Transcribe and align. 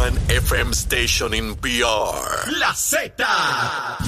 one 0.00 0.16
FM 0.28 0.72
station 0.74 1.34
in 1.34 1.54
PR. 1.56 2.48
La 2.58 2.72
Z. 2.74 3.12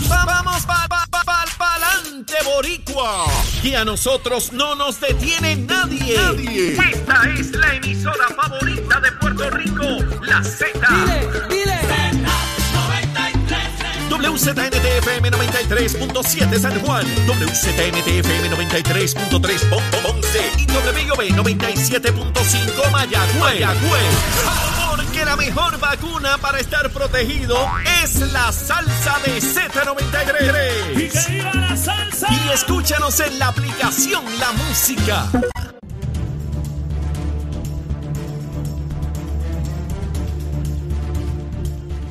Vamos 0.08 0.64
pa, 0.64 0.86
pa, 0.88 1.04
pa, 1.10 1.22
pa, 1.24 1.44
pa'lante, 1.58 2.34
boricua. 2.44 3.26
Que 3.60 3.76
a 3.76 3.84
nosotros 3.84 4.52
no 4.52 4.74
nos 4.74 5.00
detiene 5.00 5.56
nadie. 5.56 6.16
Nadie. 6.16 6.76
Esta 6.92 7.28
es 7.38 7.52
la 7.52 7.74
emisora 7.74 8.26
favorita 8.28 9.00
de 9.00 9.12
Puerto 9.12 9.50
Rico. 9.50 9.86
La 10.22 10.42
Z. 10.42 10.64
WZNTFM 14.08 15.30
93.7 15.30 16.58
San 16.58 16.80
Juan, 16.80 17.04
WZNTFM 17.26 18.50
93.3 18.50 19.68
Ponce 20.02 20.40
y 20.56 20.66
WIOB 20.66 21.20
97.5 21.36 22.90
Mayagüez. 22.92 23.40
Mayagüez. 23.40 24.81
La 25.24 25.36
mejor 25.36 25.78
vacuna 25.78 26.36
para 26.42 26.58
estar 26.58 26.90
protegido 26.90 27.56
es 28.02 28.32
la 28.32 28.50
salsa 28.50 29.18
de 29.24 29.38
Z93. 29.40 30.96
¡Y 30.96 31.08
que 31.08 31.32
viva 31.32 31.54
la 31.54 31.76
salsa! 31.76 32.26
Y 32.30 32.52
escúchanos 32.52 33.18
en 33.20 33.38
la 33.38 33.48
aplicación 33.48 34.24
La 34.40 34.52
Música. 34.52 35.30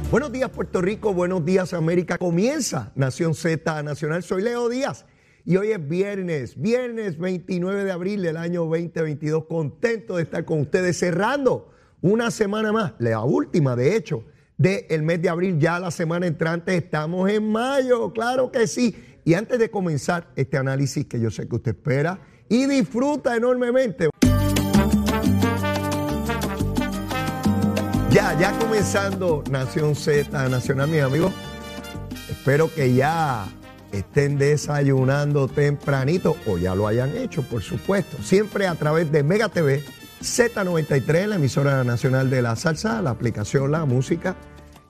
Buenos 0.10 0.32
días 0.32 0.50
Puerto 0.50 0.82
Rico, 0.82 1.14
buenos 1.14 1.46
días 1.46 1.74
América. 1.74 2.18
Comienza 2.18 2.92
Nación 2.96 3.36
Z 3.36 3.84
Nacional. 3.84 4.24
Soy 4.24 4.42
Leo 4.42 4.70
Díaz 4.70 5.06
y 5.46 5.58
hoy 5.58 5.72
es 5.72 5.88
viernes, 5.88 6.60
viernes 6.60 7.20
29 7.20 7.84
de 7.84 7.92
abril 7.92 8.22
del 8.22 8.38
año 8.38 8.62
2022. 8.62 9.46
Contento 9.46 10.16
de 10.16 10.24
estar 10.24 10.46
con 10.46 10.62
ustedes 10.62 10.98
cerrando 10.98 11.71
una 12.02 12.32
semana 12.32 12.72
más, 12.72 12.94
la 13.00 13.22
última 13.22 13.76
de 13.76 13.96
hecho 13.96 14.26
del 14.58 15.04
mes 15.04 15.22
de 15.22 15.30
abril. 15.30 15.60
Ya 15.60 15.80
la 15.80 15.92
semana 15.92 16.28
entrante 16.28 16.76
estamos 16.76 17.30
en 17.30 17.52
mayo, 17.52 18.12
claro 18.14 18.52
que 18.52 18.68
sí. 18.68 18.96
Y 19.24 19.34
antes 19.34 19.60
de 19.60 19.70
comenzar 19.70 20.28
este 20.36 20.58
análisis 20.58 21.06
que 21.06 21.20
yo 21.20 21.30
sé 21.32 21.48
que 21.48 21.56
usted 21.56 21.72
espera 21.72 22.20
y 22.50 22.66
disfruta 22.66 23.36
enormemente. 23.36 24.10
Ya, 28.10 28.38
ya 28.38 28.52
comenzando 28.60 29.44
Nación 29.50 29.96
Z 29.96 30.50
Nacional, 30.50 30.90
mis 30.90 31.02
amigos. 31.02 31.32
Espero 32.30 32.74
que 32.74 32.94
ya 32.94 33.48
estén 33.92 34.38
desayunando 34.38 35.48
tempranito 35.48 36.36
o 36.46 36.58
ya 36.58 36.76
lo 36.76 36.88
hayan 36.88 37.16
hecho, 37.16 37.42
por 37.44 37.62
supuesto. 37.62 38.18
Siempre 38.22 38.68
a 38.68 38.76
través 38.76 39.12
de 39.12 39.24
Mega 39.24 39.50
TV, 39.50 39.84
Z93, 40.22 41.26
la 41.26 41.36
emisora 41.38 41.84
nacional 41.84 42.30
de 42.30 42.44
la 42.44 42.56
salsa, 42.56 43.02
la 43.02 43.10
aplicación 43.10 43.72
La 43.72 43.86
Música 43.86 44.36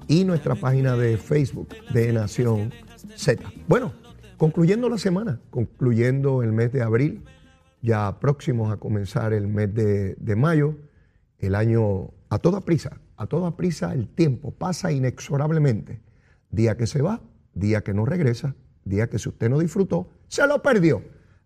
y 0.10 0.26
nuestra 0.26 0.56
página 0.56 0.98
de 0.98 1.16
Facebook 1.18 1.70
de 1.94 2.12
Nación 2.12 2.74
Z. 3.16 3.42
Bueno, 3.66 3.94
concluyendo 4.36 4.90
la 4.90 4.98
semana, 4.98 5.40
concluyendo 5.50 6.44
el 6.44 6.52
mes 6.52 6.74
de 6.74 6.82
abril, 6.82 7.24
ya 7.82 8.20
próximos 8.20 8.74
a 8.74 8.78
comenzar 8.78 9.32
el 9.32 9.48
mes 9.48 9.74
de, 9.74 10.36
mayo, 10.36 10.76
el 11.40 11.56
año 11.56 12.12
a 12.30 12.38
toda 12.40 12.60
prisa, 12.60 13.00
a 13.16 13.26
toda 13.26 13.56
prisa 13.56 13.94
el 13.94 14.10
tiempo 14.10 14.52
pasa 14.52 14.92
inexorablemente. 14.92 16.02
Día 16.50 16.76
que 16.76 16.88
se 16.88 17.02
va, 17.02 17.22
día 17.54 17.86
que 17.86 17.94
no 17.94 18.04
regresa, 18.06 18.54
día 18.84 19.10
que 19.10 19.18
si 19.18 19.30
usted 19.30 19.50
no 19.50 19.60
disfrutó, 19.60 20.10
se 20.28 20.46
lo 20.46 20.62
perdió. 20.62 21.02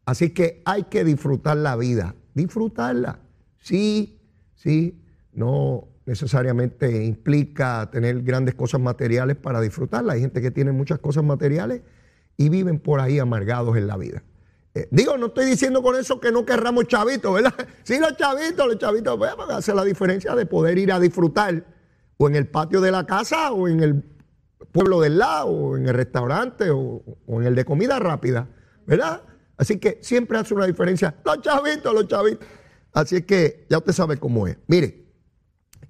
Así 0.05 0.31
que 0.31 0.63
hay 0.65 0.85
que 0.85 1.03
disfrutar 1.03 1.57
la 1.57 1.75
vida, 1.75 2.15
disfrutarla. 2.33 3.19
Sí, 3.65 4.21
sí, 4.53 5.03
no 5.33 5.87
necesariamente 6.05 7.03
implica 7.03 7.89
tener 7.91 8.21
grandes 8.21 8.53
cosas 8.53 8.79
materiales 8.79 9.37
para 9.37 9.59
disfrutarla. 9.59 10.13
Hay 10.13 10.21
gente 10.21 10.39
que 10.39 10.51
tiene 10.51 10.71
muchas 10.71 10.99
cosas 10.99 11.23
materiales 11.23 11.81
y 12.37 12.49
viven 12.49 12.77
por 12.77 12.99
ahí 12.99 13.17
amargados 13.17 13.75
en 13.75 13.87
la 13.87 13.97
vida. 13.97 14.21
Eh, 14.75 14.87
digo, 14.91 15.17
no 15.17 15.27
estoy 15.27 15.47
diciendo 15.47 15.81
con 15.81 15.95
eso 15.95 16.19
que 16.19 16.31
no 16.31 16.45
querramos 16.45 16.85
chavitos, 16.85 17.33
¿verdad? 17.33 17.55
Sí, 17.83 17.97
los 17.97 18.15
chavitos, 18.15 18.67
los 18.67 18.77
chavitos, 18.77 19.17
pues, 19.17 19.31
hace 19.49 19.73
la 19.73 19.83
diferencia 19.83 20.35
de 20.35 20.45
poder 20.45 20.77
ir 20.77 20.91
a 20.91 20.99
disfrutar 20.99 21.65
o 22.17 22.29
en 22.29 22.35
el 22.35 22.45
patio 22.45 22.81
de 22.81 22.91
la 22.91 23.07
casa 23.07 23.51
o 23.51 23.67
en 23.67 23.79
el 23.79 24.03
pueblo 24.71 25.01
del 25.01 25.17
lado 25.17 25.47
o 25.47 25.75
en 25.75 25.87
el 25.87 25.95
restaurante 25.95 26.69
o 26.69 27.01
en 27.29 27.43
el 27.45 27.55
de 27.55 27.65
comida 27.65 27.97
rápida, 27.97 28.47
¿verdad? 28.85 29.23
Así 29.57 29.79
que 29.79 29.97
siempre 30.03 30.37
hace 30.37 30.53
una 30.53 30.67
diferencia. 30.67 31.15
Los 31.25 31.41
chavitos, 31.41 31.91
los 31.95 32.07
chavitos. 32.07 32.47
Así 32.95 33.17
es 33.17 33.25
que 33.25 33.67
ya 33.69 33.77
usted 33.77 33.91
sabe 33.91 34.17
cómo 34.17 34.47
es. 34.47 34.57
Mire, 34.67 35.05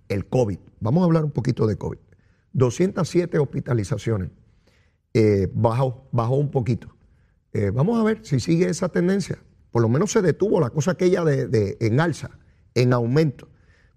el 0.10 0.26
COVID. 0.26 0.58
Vamos 0.80 1.02
a 1.02 1.06
hablar 1.06 1.24
un 1.24 1.30
poquito 1.30 1.68
de 1.68 1.78
COVID. 1.78 2.00
207 2.54 3.38
hospitalizaciones. 3.38 4.32
Eh, 5.14 5.48
bajó, 5.54 6.10
bajó 6.12 6.36
un 6.36 6.50
poquito. 6.50 6.96
Eh, 7.54 7.70
vamos 7.70 8.00
a 8.00 8.04
ver 8.04 8.26
si 8.26 8.40
sigue 8.40 8.68
esa 8.68 8.90
tendencia. 8.90 9.38
Por 9.70 9.84
lo 9.84 9.88
menos 9.88 10.12
se 10.12 10.24
detuvo 10.24 10.60
la 10.60 10.72
cosa 10.72 10.92
aquella 10.92 11.24
de, 11.24 11.48
de, 11.48 11.78
en 11.80 12.00
alza, 12.00 12.40
en 12.74 12.92
aumento. 12.92 13.50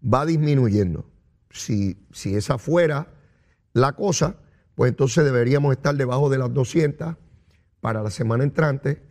Va 0.05 0.27
disminuyendo. 0.27 1.11
Si, 1.51 2.07
si 2.13 2.35
esa 2.35 2.59
fuera 2.59 3.15
la 3.73 3.93
cosa, 3.93 4.37
pues 4.75 4.91
entonces 4.91 5.25
deberíamos 5.25 5.73
estar 5.73 5.95
debajo 5.95 6.29
de 6.29 6.37
las 6.37 6.53
200 6.53 7.17
para 7.81 8.03
la 8.03 8.11
semana 8.11 8.45
entrante, 8.45 9.03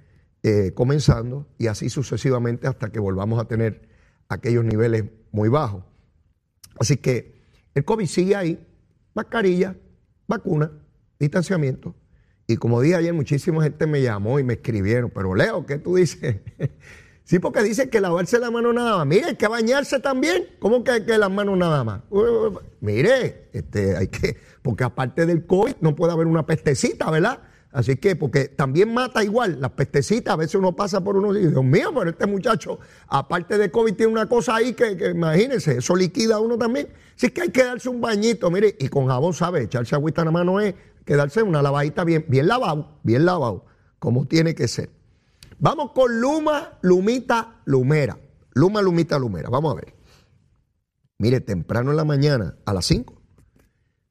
eh, 0.44 0.72
comenzando, 0.76 1.48
y 1.58 1.66
así 1.66 1.90
sucesivamente 1.90 2.68
hasta 2.68 2.92
que 2.92 3.00
volvamos 3.00 3.42
a 3.42 3.46
tener 3.46 3.87
aquellos 4.30 4.64
niveles 4.64 5.06
muy 5.32 5.50
bajos. 5.50 5.84
Así 6.80 6.98
que 6.98 7.42
el 7.74 7.86
COVID 7.86 8.06
sigue 8.06 8.36
ahí, 8.36 8.60
mascarilla, 9.14 9.76
vacuna, 10.28 10.72
distanciamiento. 11.20 11.96
Y 12.48 12.58
como 12.58 12.82
dije 12.82 12.96
ayer, 12.96 13.14
muchísima 13.14 13.62
gente 13.64 13.88
me 13.88 14.02
llamó 14.02 14.40
y 14.40 14.44
me 14.44 14.54
escribieron, 14.54 15.12
pero 15.14 15.36
Leo, 15.36 15.66
¿qué 15.66 15.78
tú 15.78 15.96
dices? 15.96 16.38
sí, 17.24 17.40
porque 17.40 17.62
dicen 17.62 17.90
que 17.90 18.00
lavarse 18.00 18.40
la 18.40 18.50
mano 18.50 18.72
nada 18.72 18.98
más. 18.98 19.08
Mire, 19.08 19.26
hay 19.26 19.36
que 19.36 19.48
bañarse 19.48 20.00
también. 20.00 20.46
¿Cómo 20.60 20.84
que, 20.84 21.04
que 21.06 21.18
las 21.18 21.30
manos 21.30 21.58
nada 21.58 21.84
más? 21.84 22.02
Mire, 22.80 23.50
este, 23.52 23.98
hay 23.98 24.08
que, 24.08 24.38
porque 24.62 24.86
aparte 24.86 25.26
del 25.26 25.46
COVID 25.46 25.76
no 25.82 25.96
puede 25.96 26.14
haber 26.14 26.28
una 26.28 26.46
pestecita, 26.46 27.12
¿verdad? 27.12 27.42
Así 27.72 27.98
que, 27.98 28.16
porque 28.16 28.48
también 28.48 28.94
mata 28.94 29.24
igual, 29.24 29.60
las 29.60 29.72
pestecitas, 29.72 30.34
a 30.34 30.38
veces 30.38 30.56
uno 30.56 30.76
pasa 30.76 31.04
por 31.04 31.18
uno 31.18 31.34
y 31.34 31.40
dice, 31.40 31.52
Dios 31.52 31.64
mío, 31.64 31.92
pero 31.94 32.10
este 32.10 32.26
muchacho, 32.26 32.80
aparte 33.08 33.58
de 33.58 33.70
COVID, 33.70 33.94
tiene 33.94 34.12
una 34.12 34.28
cosa 34.28 34.56
ahí 34.56 34.74
que, 34.74 35.12
imagínense, 35.12 35.78
eso 35.78 35.96
liquida 35.96 36.36
a 36.36 36.40
uno 36.40 36.58
también. 36.58 36.88
Así 37.16 37.30
que 37.30 37.42
hay 37.42 37.50
que 37.50 37.64
darse 37.64 37.90
un 37.90 38.02
bañito, 38.02 38.50
mire, 38.50 38.76
y 38.80 38.88
con 38.88 39.08
jabón, 39.08 39.34
¿sabe? 39.34 39.64
Echarse 39.64 39.96
agüita 39.96 40.22
en 40.22 40.26
la 40.26 40.32
mano 40.32 40.60
es 40.60 40.76
quedarse 41.06 41.44
una 41.44 41.62
lavadita 41.62 42.04
bien, 42.04 42.26
bien 42.28 42.48
lavado, 42.48 43.00
bien 43.04 43.26
lavado, 43.26 43.66
como 44.00 44.26
tiene 44.26 44.56
que 44.56 44.68
ser. 44.68 44.90
Vamos 45.60 45.92
con 45.92 46.20
Luma, 46.22 46.78
Lumita, 46.82 47.62
Lumera. 47.66 48.18
Luma, 48.54 48.82
Lumita, 48.82 49.18
Lumera. 49.20 49.50
Vamos 49.50 49.74
a 49.74 49.76
ver. 49.76 49.94
Mire, 51.18 51.42
temprano 51.42 51.92
en 51.92 51.98
la 51.98 52.06
mañana, 52.06 52.58
a 52.66 52.74
las 52.74 52.86
5, 52.86 53.17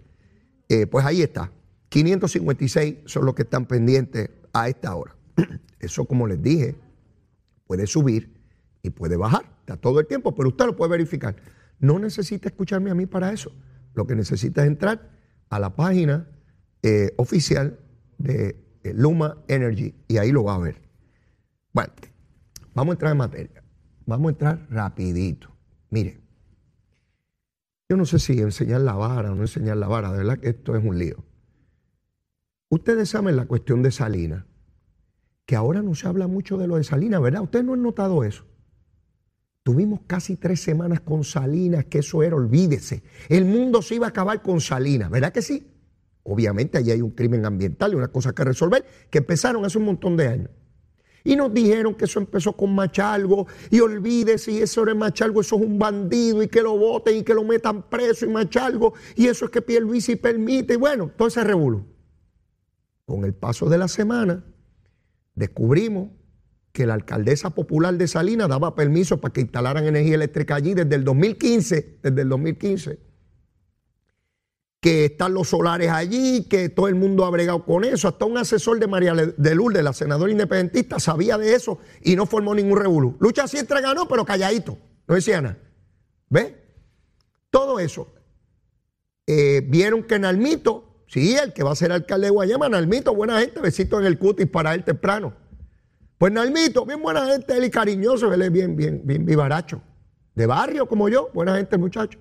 Eh, 0.67 0.87
pues 0.87 1.05
ahí 1.05 1.21
está. 1.21 1.51
556 1.89 2.97
son 3.05 3.25
los 3.25 3.35
que 3.35 3.43
están 3.43 3.65
pendientes 3.65 4.29
a 4.53 4.67
esta 4.67 4.95
hora. 4.95 5.15
Eso, 5.79 6.05
como 6.05 6.27
les 6.27 6.41
dije, 6.41 6.75
puede 7.67 7.87
subir 7.87 8.33
y 8.81 8.89
puede 8.89 9.15
bajar. 9.15 9.45
Está 9.59 9.77
todo 9.77 9.99
el 9.99 10.07
tiempo, 10.07 10.33
pero 10.35 10.49
usted 10.49 10.65
lo 10.65 10.75
puede 10.75 10.91
verificar. 10.91 11.35
No 11.79 11.99
necesita 11.99 12.49
escucharme 12.49 12.91
a 12.91 12.95
mí 12.95 13.05
para 13.05 13.31
eso. 13.31 13.51
Lo 13.93 14.05
que 14.05 14.15
necesita 14.15 14.61
es 14.61 14.67
entrar 14.67 15.09
a 15.49 15.59
la 15.59 15.75
página 15.75 16.27
eh, 16.83 17.13
oficial 17.17 17.79
de 18.17 18.57
Luma 18.93 19.37
Energy 19.47 19.93
y 20.07 20.17
ahí 20.17 20.31
lo 20.31 20.43
va 20.43 20.55
a 20.55 20.59
ver. 20.59 20.81
Bueno, 21.73 21.93
vamos 22.73 22.91
a 22.91 22.95
entrar 22.95 23.11
en 23.11 23.17
materia. 23.17 23.63
Vamos 24.05 24.27
a 24.27 24.31
entrar 24.31 24.67
rapidito. 24.69 25.49
Mire, 25.89 26.19
yo 27.89 27.97
no 27.97 28.05
sé 28.05 28.19
si 28.19 28.39
enseñar 28.39 28.81
la 28.81 28.93
vara 28.93 29.31
o 29.31 29.35
no 29.35 29.41
enseñar 29.41 29.77
la 29.77 29.87
vara, 29.87 30.11
de 30.11 30.19
verdad 30.19 30.39
que 30.39 30.49
esto 30.49 30.75
es 30.75 30.83
un 30.83 30.97
lío. 30.97 31.23
Ustedes 32.69 33.09
saben 33.09 33.35
la 33.35 33.45
cuestión 33.45 33.83
de 33.83 33.91
Salina, 33.91 34.47
que 35.45 35.55
ahora 35.55 35.81
no 35.81 35.93
se 35.95 36.07
habla 36.07 36.27
mucho 36.27 36.57
de 36.57 36.67
lo 36.67 36.77
de 36.77 36.83
Salina, 36.83 37.19
¿verdad? 37.19 37.43
Ustedes 37.43 37.65
no 37.65 37.73
han 37.73 37.83
notado 37.83 38.23
eso. 38.23 38.45
Tuvimos 39.63 40.01
casi 40.07 40.35
tres 40.35 40.61
semanas 40.61 41.01
con 41.01 41.23
Salinas, 41.23 41.85
que 41.85 41.99
eso 41.99 42.23
era, 42.23 42.35
olvídese. 42.35 43.03
El 43.29 43.45
mundo 43.45 43.81
se 43.81 43.95
iba 43.95 44.07
a 44.07 44.09
acabar 44.09 44.41
con 44.41 44.61
Salinas, 44.61 45.09
¿verdad 45.09 45.33
que 45.33 45.41
sí? 45.41 45.74
Obviamente 46.27 46.79
allí 46.79 46.89
hay 46.89 47.03
un 47.03 47.11
crimen 47.11 47.45
ambiental 47.45 47.93
y 47.93 47.95
una 47.95 48.07
cosa 48.07 48.33
que 48.33 48.43
resolver, 48.43 48.83
que 49.11 49.19
empezaron 49.19 49.63
hace 49.63 49.77
un 49.77 49.85
montón 49.85 50.17
de 50.17 50.27
años. 50.27 50.49
Y 51.23 51.35
nos 51.35 51.53
dijeron 51.53 51.93
que 51.93 52.05
eso 52.05 52.19
empezó 52.19 52.53
con 52.53 52.73
Machalgo 52.73 53.45
y 53.69 53.79
olvídese, 53.79 54.51
y 54.51 54.57
eso 54.57 54.83
de 54.85 54.95
Machalgo, 54.95 55.41
eso 55.41 55.55
es 55.55 55.61
un 55.61 55.77
bandido 55.77 56.41
y 56.41 56.47
que 56.47 56.63
lo 56.63 56.75
voten 56.77 57.17
y 57.17 57.23
que 57.23 57.35
lo 57.35 57.43
metan 57.43 57.89
preso 57.89 58.25
y 58.25 58.29
Machalgo, 58.29 58.95
y 59.15 59.27
eso 59.27 59.45
es 59.45 59.51
que 59.51 59.61
Pierluisi 59.61 60.15
permite, 60.15 60.73
y 60.73 60.77
bueno, 60.77 61.11
todo 61.15 61.27
ese 61.27 61.43
revuelo. 61.43 61.85
Con 63.05 63.23
el 63.23 63.35
paso 63.35 63.69
de 63.69 63.77
la 63.77 63.87
semana, 63.87 64.43
descubrimos 65.35 66.09
que 66.71 66.87
la 66.87 66.95
alcaldesa 66.95 67.51
popular 67.51 67.95
de 67.95 68.07
Salinas 68.07 68.49
daba 68.49 68.73
permiso 68.73 69.21
para 69.21 69.31
que 69.31 69.41
instalaran 69.41 69.85
energía 69.85 70.15
eléctrica 70.15 70.55
allí 70.55 70.73
desde 70.73 70.95
el 70.95 71.03
2015, 71.03 71.99
desde 72.01 72.21
el 72.21 72.29
2015. 72.29 72.99
Que 74.85 75.05
están 75.05 75.33
los 75.33 75.49
solares 75.49 75.89
allí, 75.89 76.43
que 76.43 76.69
todo 76.69 76.87
el 76.87 76.93
mundo 76.93 77.25
ha 77.25 77.31
bregado 77.31 77.65
con 77.65 77.83
eso. 77.83 78.07
Hasta 78.07 78.25
un 78.25 78.37
asesor 78.37 78.79
de 78.79 78.85
María 78.85 79.15
de 79.15 79.55
Lourdes, 79.55 79.83
la 79.83 79.93
senadora 79.93 80.31
independentista, 80.31 80.99
sabía 80.99 81.39
de 81.39 81.55
eso 81.55 81.79
y 82.03 82.15
no 82.15 82.27
formó 82.27 82.53
ningún 82.53 82.77
revolú. 82.77 83.17
Lucha 83.19 83.47
siempre 83.47 83.81
ganó, 83.81 84.07
pero 84.07 84.23
calladito. 84.23 84.77
No 85.07 85.15
decía 85.15 85.41
nada. 85.41 85.57
¿Ve? 86.29 86.55
Todo 87.49 87.79
eso. 87.79 88.13
Eh, 89.25 89.61
vieron 89.67 90.03
que 90.03 90.19
Nalmito, 90.19 91.03
sí, 91.07 91.35
el 91.35 91.51
que 91.53 91.63
va 91.63 91.71
a 91.71 91.75
ser 91.75 91.91
alcalde 91.91 92.27
de 92.27 92.31
Guayama, 92.31 92.69
Nalmito, 92.69 93.15
buena 93.15 93.39
gente, 93.39 93.59
besito 93.59 93.99
en 93.99 94.05
el 94.05 94.19
cutis 94.19 94.47
para 94.47 94.75
él 94.75 94.83
temprano 94.83 95.33
pues 96.17 96.31
Nalmito, 96.31 96.85
bien 96.85 97.01
buena 97.01 97.25
gente, 97.25 97.57
él 97.57 97.65
y 97.65 97.69
cariñoso, 97.69 98.33
él 98.33 98.41
es 98.41 98.51
bien, 98.51 98.75
bien, 98.75 99.01
bien 99.03 99.25
vivaracho. 99.25 99.81
De 100.33 100.45
barrio 100.45 100.87
como 100.87 101.09
yo, 101.09 101.29
buena 101.33 101.55
gente 101.57 101.77
muchacho. 101.77 102.19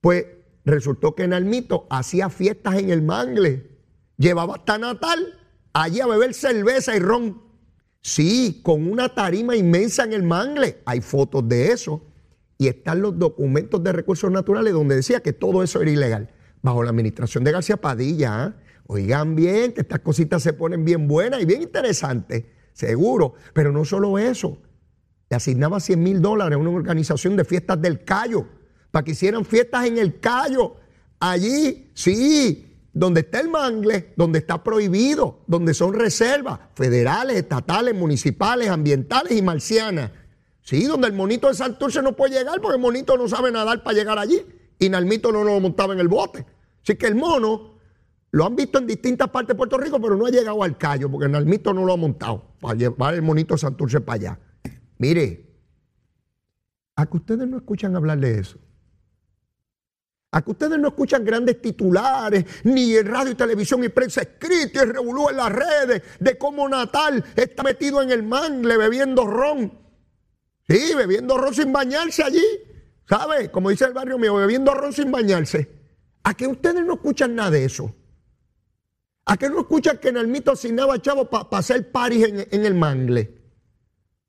Pues 0.00 0.26
resultó 0.64 1.14
que 1.14 1.26
Nalmito 1.26 1.86
hacía 1.90 2.28
fiestas 2.30 2.76
en 2.76 2.90
el 2.90 3.02
mangle. 3.02 3.70
Llevaba 4.16 4.56
hasta 4.56 4.78
Natal 4.78 5.38
allí 5.72 6.00
a 6.00 6.06
beber 6.06 6.34
cerveza 6.34 6.96
y 6.96 7.00
ron. 7.00 7.42
Sí, 8.00 8.60
con 8.62 8.90
una 8.90 9.14
tarima 9.14 9.56
inmensa 9.56 10.04
en 10.04 10.12
el 10.12 10.22
mangle. 10.22 10.82
Hay 10.84 11.00
fotos 11.00 11.48
de 11.48 11.72
eso. 11.72 12.04
Y 12.58 12.68
están 12.68 13.00
los 13.00 13.18
documentos 13.18 13.82
de 13.82 13.92
recursos 13.92 14.30
naturales 14.30 14.72
donde 14.72 14.96
decía 14.96 15.20
que 15.20 15.32
todo 15.32 15.62
eso 15.62 15.80
era 15.80 15.90
ilegal. 15.90 16.30
Bajo 16.62 16.82
la 16.82 16.90
administración 16.90 17.44
de 17.44 17.52
García 17.52 17.76
Padilla. 17.76 18.44
¿ah? 18.44 18.56
Oigan 18.86 19.34
bien, 19.34 19.72
que 19.72 19.80
estas 19.80 20.00
cositas 20.00 20.42
se 20.42 20.52
ponen 20.52 20.84
bien 20.84 21.08
buenas 21.08 21.42
y 21.42 21.44
bien 21.44 21.62
interesantes 21.62 22.44
seguro. 22.72 23.34
Pero 23.52 23.72
no 23.72 23.84
solo 23.84 24.18
eso, 24.18 24.58
le 25.30 25.36
asignaba 25.36 25.80
100 25.80 26.02
mil 26.02 26.20
dólares 26.20 26.56
a 26.56 26.58
una 26.58 26.70
organización 26.70 27.36
de 27.36 27.44
fiestas 27.44 27.80
del 27.80 28.04
Cayo, 28.04 28.46
para 28.92 29.04
que 29.04 29.10
hicieran 29.10 29.44
fiestas 29.44 29.86
en 29.86 29.98
el 29.98 30.20
Cayo. 30.20 30.76
Allí, 31.18 31.90
sí, 31.94 32.78
donde 32.92 33.22
está 33.22 33.40
el 33.40 33.48
mangle, 33.48 34.12
donde 34.16 34.38
está 34.38 34.62
prohibido, 34.62 35.40
donde 35.48 35.74
son 35.74 35.94
reservas 35.94 36.60
federales, 36.74 37.36
estatales, 37.36 37.94
municipales, 37.94 38.68
ambientales 38.68 39.32
y 39.32 39.42
marcianas. 39.42 40.12
Sí, 40.60 40.84
donde 40.84 41.08
el 41.08 41.14
monito 41.14 41.48
de 41.48 41.54
Santurce 41.54 42.02
no 42.02 42.14
puede 42.14 42.38
llegar 42.38 42.60
porque 42.60 42.76
el 42.76 42.82
monito 42.82 43.16
no 43.16 43.26
sabe 43.26 43.50
nadar 43.50 43.82
para 43.82 43.98
llegar 43.98 44.18
allí. 44.18 44.44
Y 44.78 44.88
Nalmito 44.88 45.32
no 45.32 45.42
lo 45.42 45.58
montaba 45.58 45.94
en 45.94 46.00
el 46.00 46.08
bote. 46.08 46.46
Así 46.82 46.96
que 46.96 47.06
el 47.06 47.14
mono 47.14 47.78
lo 48.30 48.46
han 48.46 48.54
visto 48.54 48.78
en 48.78 48.86
distintas 48.86 49.28
partes 49.28 49.48
de 49.48 49.54
Puerto 49.54 49.78
Rico, 49.78 50.00
pero 50.00 50.16
no 50.16 50.26
ha 50.26 50.30
llegado 50.30 50.62
al 50.62 50.76
callo, 50.76 51.10
porque 51.10 51.28
Nalmito 51.28 51.72
no 51.72 51.84
lo 51.84 51.92
ha 51.92 51.96
montado 51.96 52.54
para 52.60 52.74
llevar 52.74 53.14
el 53.14 53.22
monito 53.22 53.56
Santurce 53.56 54.00
para 54.00 54.16
allá. 54.16 54.38
Mire, 54.98 55.52
a 56.94 57.06
que 57.06 57.16
ustedes 57.16 57.48
no 57.48 57.56
escuchan 57.56 57.96
hablar 57.96 58.18
de 58.18 58.38
eso. 58.38 58.58
A 60.32 60.42
que 60.42 60.50
ustedes 60.50 60.78
no 60.78 60.88
escuchan 60.88 61.24
grandes 61.24 61.60
titulares, 61.60 62.44
ni 62.64 62.96
en 62.96 63.06
radio 63.06 63.32
y 63.32 63.34
televisión 63.34 63.84
y 63.84 63.90
prensa 63.90 64.22
escrita 64.22 64.82
y 64.82 64.86
revolú 64.86 65.28
en 65.28 65.36
las 65.36 65.52
redes 65.52 66.02
de 66.18 66.38
cómo 66.38 66.68
Natal 66.68 67.22
está 67.36 67.62
metido 67.62 68.00
en 68.02 68.10
el 68.10 68.22
mangle 68.22 68.76
bebiendo 68.78 69.26
ron. 69.26 69.78
Sí, 70.66 70.94
bebiendo 70.96 71.36
ron 71.36 71.54
sin 71.54 71.72
bañarse 71.72 72.22
allí. 72.22 72.44
¿Sabe? 73.08 73.50
Como 73.50 73.68
dice 73.68 73.84
el 73.84 73.92
barrio 73.92 74.18
mío, 74.18 74.34
bebiendo 74.34 74.72
ron 74.72 74.92
sin 74.92 75.12
bañarse. 75.12 75.68
A 76.24 76.34
que 76.34 76.46
ustedes 76.46 76.84
no 76.84 76.94
escuchan 76.94 77.34
nada 77.34 77.50
de 77.50 77.64
eso. 77.64 77.94
¿A 79.24 79.36
qué 79.36 79.48
no 79.48 79.60
escuchan 79.60 79.98
que 79.98 80.08
en 80.08 80.16
el 80.16 80.26
mito 80.26 80.52
asignaba 80.52 81.00
chavo 81.00 81.28
para 81.28 81.46
hacer 81.58 81.92
paris 81.92 82.26
en, 82.50 82.64
el 82.64 82.74
mangle? 82.74 83.38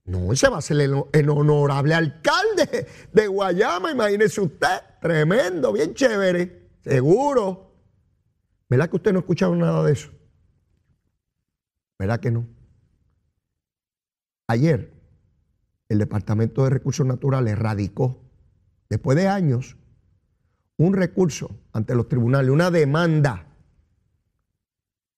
No, 0.06 0.34
ese 0.34 0.50
va 0.50 0.58
a 0.58 0.62
ser 0.62 0.82
el, 0.82 1.30
honorable 1.30 1.94
alcalde 1.94 2.88
de 3.12 3.28
Guayama, 3.28 3.92
imagínese 3.92 4.42
usted. 4.42 4.82
Tremendo, 5.04 5.74
bien 5.74 5.94
chévere, 5.94 6.70
seguro. 6.82 7.76
¿Verdad 8.70 8.90
que 8.90 8.96
usted 8.96 9.12
no 9.12 9.20
ha 9.20 9.20
escuchado 9.20 9.54
nada 9.54 9.84
de 9.84 9.92
eso? 9.92 10.10
¿Verdad 12.00 12.22
que 12.22 12.32
no? 12.32 12.48
Ayer, 14.48 14.94
el 15.90 16.00
Departamento 16.00 16.64
de 16.64 16.70
Recursos 16.70 17.06
Naturales 17.06 17.60
radicó, 17.60 18.24
después 18.90 19.18
de 19.18 19.28
años, 19.28 19.76
un 20.78 20.94
recurso 20.94 21.54
ante 21.74 21.96
los 21.96 22.08
tribunales, 22.08 22.50
una 22.50 22.72
demanda 22.72 23.46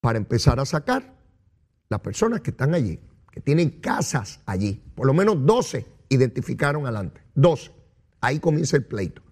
para 0.01 0.17
empezar 0.17 0.59
a 0.59 0.65
sacar 0.65 1.15
las 1.89 1.99
personas 1.99 2.41
que 2.41 2.49
están 2.49 2.73
allí, 2.73 2.99
que 3.31 3.39
tienen 3.39 3.81
casas 3.81 4.41
allí. 4.47 4.83
Por 4.95 5.05
lo 5.05 5.13
menos 5.13 5.45
12 5.45 5.85
identificaron 6.09 6.85
adelante. 6.85 7.21
12. 7.35 7.71
Ahí 8.19 8.39
comienza 8.39 8.77
el 8.77 8.85
pleito. 8.85 9.24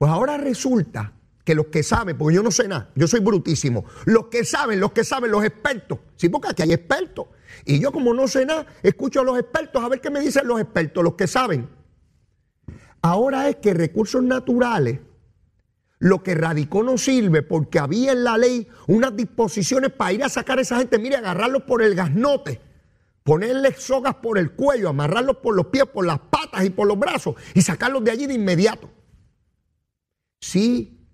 Pues 0.00 0.10
ahora 0.10 0.38
resulta 0.38 1.12
que 1.44 1.54
los 1.54 1.66
que 1.66 1.82
saben, 1.82 2.16
porque 2.16 2.34
yo 2.34 2.42
no 2.42 2.50
sé 2.50 2.66
nada, 2.66 2.90
yo 2.94 3.06
soy 3.06 3.20
brutísimo, 3.20 3.84
los 4.06 4.28
que 4.28 4.46
saben, 4.46 4.80
los 4.80 4.92
que 4.92 5.04
saben, 5.04 5.30
los 5.30 5.44
expertos, 5.44 5.98
sí, 6.16 6.30
porque 6.30 6.48
aquí 6.48 6.62
hay 6.62 6.72
expertos. 6.72 7.26
Y 7.66 7.80
yo 7.80 7.92
como 7.92 8.14
no 8.14 8.26
sé 8.26 8.46
nada, 8.46 8.64
escucho 8.82 9.20
a 9.20 9.24
los 9.24 9.38
expertos 9.38 9.84
a 9.84 9.90
ver 9.90 10.00
qué 10.00 10.08
me 10.08 10.20
dicen 10.20 10.46
los 10.46 10.58
expertos, 10.58 11.04
los 11.04 11.16
que 11.16 11.26
saben. 11.26 11.68
Ahora 13.02 13.50
es 13.50 13.56
que 13.56 13.74
recursos 13.74 14.22
naturales 14.22 15.00
lo 15.98 16.22
que 16.22 16.34
radicó 16.34 16.82
no 16.82 16.96
sirve 16.96 17.42
porque 17.42 17.78
había 17.78 18.12
en 18.12 18.24
la 18.24 18.38
ley 18.38 18.68
unas 18.86 19.14
disposiciones 19.14 19.92
para 19.92 20.14
ir 20.14 20.24
a 20.24 20.30
sacar 20.30 20.60
a 20.60 20.62
esa 20.62 20.78
gente, 20.78 20.98
mire, 20.98 21.16
agarrarlos 21.16 21.64
por 21.64 21.82
el 21.82 21.94
gasnote, 21.94 22.58
ponerles 23.22 23.82
sogas 23.82 24.14
por 24.14 24.38
el 24.38 24.52
cuello, 24.52 24.88
amarrarlos 24.88 25.36
por 25.36 25.54
los 25.54 25.66
pies, 25.66 25.84
por 25.84 26.06
las 26.06 26.20
patas 26.20 26.64
y 26.64 26.70
por 26.70 26.88
los 26.88 26.98
brazos 26.98 27.34
y 27.52 27.60
sacarlos 27.60 28.02
de 28.02 28.12
allí 28.12 28.26
de 28.26 28.32
inmediato. 28.32 28.88
Sí, 30.40 31.06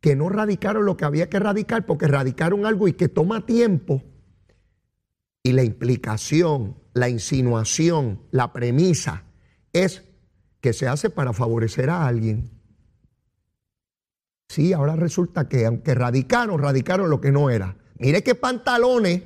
que 0.00 0.16
no 0.16 0.28
radicaron 0.28 0.84
lo 0.84 0.96
que 0.96 1.04
había 1.04 1.30
que 1.30 1.38
radicar 1.38 1.86
porque 1.86 2.08
radicaron 2.08 2.66
algo 2.66 2.88
y 2.88 2.94
que 2.94 3.08
toma 3.08 3.46
tiempo. 3.46 4.02
Y 5.42 5.52
la 5.52 5.62
implicación, 5.62 6.76
la 6.92 7.08
insinuación, 7.08 8.20
la 8.30 8.52
premisa 8.52 9.24
es 9.72 10.04
que 10.60 10.72
se 10.72 10.88
hace 10.88 11.10
para 11.10 11.32
favorecer 11.32 11.90
a 11.90 12.06
alguien 12.06 12.54
Sí, 14.54 14.72
ahora 14.72 14.94
resulta 14.94 15.48
que 15.48 15.66
aunque 15.66 15.94
radicaron, 15.94 16.60
radicaron 16.60 17.10
lo 17.10 17.20
que 17.20 17.32
no 17.32 17.50
era. 17.50 17.76
Mire 17.98 18.22
qué 18.22 18.36
pantalones, 18.36 19.22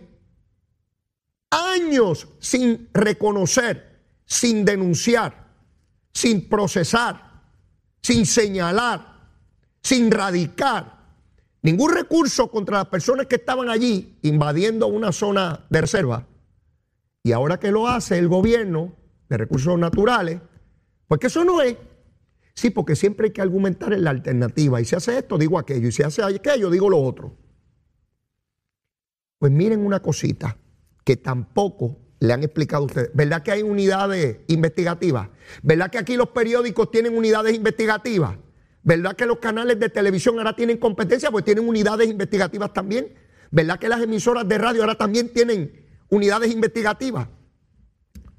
años 1.50 2.28
sin 2.38 2.88
reconocer, 2.95 4.00
sin 4.25 4.64
denunciar, 4.64 5.49
sin 6.14 6.49
procesar, 6.49 7.43
sin 8.00 8.25
señalar, 8.25 9.17
sin 9.82 10.11
radicar 10.11 10.99
ningún 11.62 11.92
recurso 11.92 12.50
contra 12.50 12.78
las 12.78 12.87
personas 12.87 13.26
que 13.26 13.37
estaban 13.37 13.68
allí 13.68 14.18
invadiendo 14.23 14.87
una 14.87 15.12
zona 15.12 15.66
de 15.70 15.80
reserva. 15.80 16.26
Y 17.23 17.32
ahora 17.32 17.58
que 17.58 17.70
lo 17.70 17.88
hace 17.88 18.18
el 18.18 18.28
gobierno 18.28 18.94
de 19.28 19.37
recursos 19.37 19.78
naturales, 19.78 20.40
pues 21.06 21.20
que 21.20 21.26
eso 21.26 21.44
no 21.44 21.61
es. 21.61 21.76
Sí, 22.54 22.70
porque 22.70 22.97
siempre 22.97 23.26
hay 23.26 23.32
que 23.32 23.42
argumentar 23.42 23.92
en 23.92 24.04
la 24.04 24.11
alternativa. 24.11 24.80
Y 24.80 24.85
si 24.85 24.97
hace 24.97 25.18
esto, 25.18 25.38
digo 25.38 25.58
aquello. 25.58 25.88
Y 25.88 25.92
si 25.92 26.02
hace 26.02 26.23
aquello, 26.23 26.70
digo 26.70 26.90
lo 26.90 27.00
otro. 27.00 27.37
Pues 29.38 29.52
miren 29.52 29.85
una 29.85 30.00
cosita 30.00 30.56
que 31.04 31.16
tampoco 31.16 31.97
le 32.20 32.32
han 32.32 32.42
explicado 32.42 32.82
a 32.82 32.87
ustedes. 32.87 33.11
¿Verdad 33.14 33.42
que 33.42 33.52
hay 33.52 33.62
unidades 33.62 34.38
investigativas? 34.49 35.28
¿Verdad 35.62 35.90
que 35.90 35.99
aquí 35.99 36.16
los 36.16 36.30
periódicos 36.30 36.90
tienen 36.90 37.16
unidades 37.16 37.54
investigativas? 37.54 38.37
¿Verdad 38.88 39.14
que 39.16 39.26
los 39.26 39.37
canales 39.37 39.78
de 39.78 39.90
televisión 39.90 40.38
ahora 40.38 40.57
tienen 40.57 40.78
competencia? 40.78 41.30
Pues 41.30 41.45
tienen 41.45 41.68
unidades 41.68 42.09
investigativas 42.09 42.73
también. 42.73 43.12
¿Verdad 43.50 43.78
que 43.78 43.87
las 43.87 44.00
emisoras 44.00 44.49
de 44.49 44.57
radio 44.57 44.80
ahora 44.80 44.95
también 44.95 45.30
tienen 45.30 45.85
unidades 46.09 46.50
investigativas? 46.50 47.28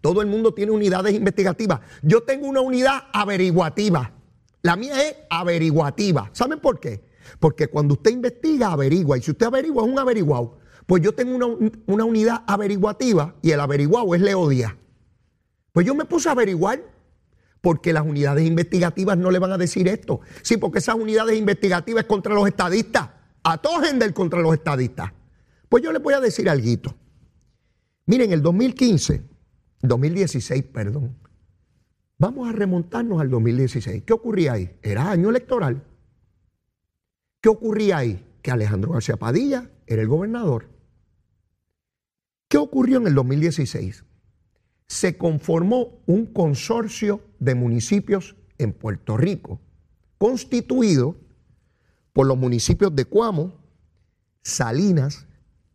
Todo 0.02 0.24
el 0.24 0.28
mundo 0.28 0.52
tiene 0.52 0.72
unidades 0.72 1.14
investigativas. 1.14 1.82
Yo 2.02 2.24
tengo 2.24 2.48
una 2.48 2.62
unidad 2.62 3.04
averiguativa. 3.14 4.12
La 4.64 4.76
mía 4.76 5.00
es 5.08 5.18
averiguativa. 5.30 6.32
¿Saben 6.34 6.60
por 6.60 6.80
qué? 6.80 7.06
Porque 7.40 7.68
cuando 7.68 7.94
usted 7.94 8.10
investiga, 8.10 8.72
averigua. 8.72 9.20
Y 9.20 9.22
si 9.22 9.30
usted 9.30 9.46
averigua, 9.46 9.86
es 9.86 9.92
un 9.92 10.00
averiguado. 10.00 10.58
Pues 10.88 11.04
yo 11.04 11.14
tengo 11.14 11.36
una, 11.86 12.06
unidad 12.06 12.42
averiguativa 12.48 13.36
y 13.44 13.52
el 13.52 13.60
averiguado 13.60 14.16
es 14.16 14.22
Leodia. 14.22 14.76
Pues 15.74 15.86
yo 15.86 15.94
me 15.94 16.06
puse 16.06 16.28
a 16.28 16.32
averiguar 16.32 16.82
porque 17.62 17.94
las 17.94 18.06
unidades 18.06 18.46
investigativas 18.46 19.18
no 19.18 19.32
le 19.32 19.40
van 19.40 19.52
a 19.52 19.58
decir 19.58 19.88
esto. 19.88 20.22
Sí, 20.42 20.58
porque 20.58 20.80
esas 20.80 20.96
unidades 20.96 21.38
investigativas 21.38 22.04
es 22.04 22.08
contra 22.08 22.34
los 22.34 22.48
estadistas. 22.48 23.10
A 23.44 23.60
del 23.94 24.14
contra 24.14 24.42
los 24.42 24.54
estadistas. 24.54 25.12
Pues 25.70 25.84
yo 25.84 25.92
les 25.92 26.02
voy 26.02 26.14
a 26.14 26.20
decir 26.20 26.50
algo. 26.50 26.96
Miren, 28.06 28.34
el 28.34 28.42
2015 28.42 29.30
2016, 29.82 30.64
perdón. 30.64 31.18
Vamos 32.18 32.50
a 32.50 32.52
remontarnos 32.52 33.22
al 33.22 33.30
2016. 33.30 34.04
¿Qué 34.04 34.14
ocurría 34.14 34.54
ahí? 34.54 34.78
Era 34.82 35.10
año 35.10 35.30
electoral. 35.30 35.84
¿Qué 37.42 37.50
ocurría 37.50 37.98
ahí? 37.98 38.26
Que 38.42 38.52
Alejandro 38.52 38.92
García 38.92 39.16
Padilla 39.16 39.70
era 39.88 40.02
el 40.02 40.08
gobernador. 40.08 40.68
¿Qué 42.50 42.58
ocurrió 42.58 42.98
en 42.98 43.08
el 43.08 43.16
2016? 43.16 44.04
Se 44.90 45.18
conformó 45.18 46.02
un 46.06 46.26
consorcio 46.26 47.22
de 47.40 47.56
municipios 47.56 48.36
en 48.58 48.74
Puerto 48.74 49.16
Rico, 49.16 49.62
constituido 50.18 51.16
por 52.12 52.28
los 52.28 52.38
municipios 52.38 52.94
de 52.94 53.06
Cuamo, 53.06 53.54
Salinas, 54.42 55.26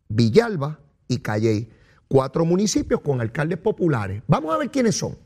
Villalba 0.07 0.79
y 1.07 1.17
Calley 1.17 1.71
cuatro 2.07 2.45
municipios 2.45 3.01
con 3.01 3.21
alcaldes 3.21 3.57
populares. 3.57 4.21
Vamos 4.27 4.53
a 4.53 4.57
ver 4.57 4.69
quiénes 4.69 4.95
son. 4.95 5.17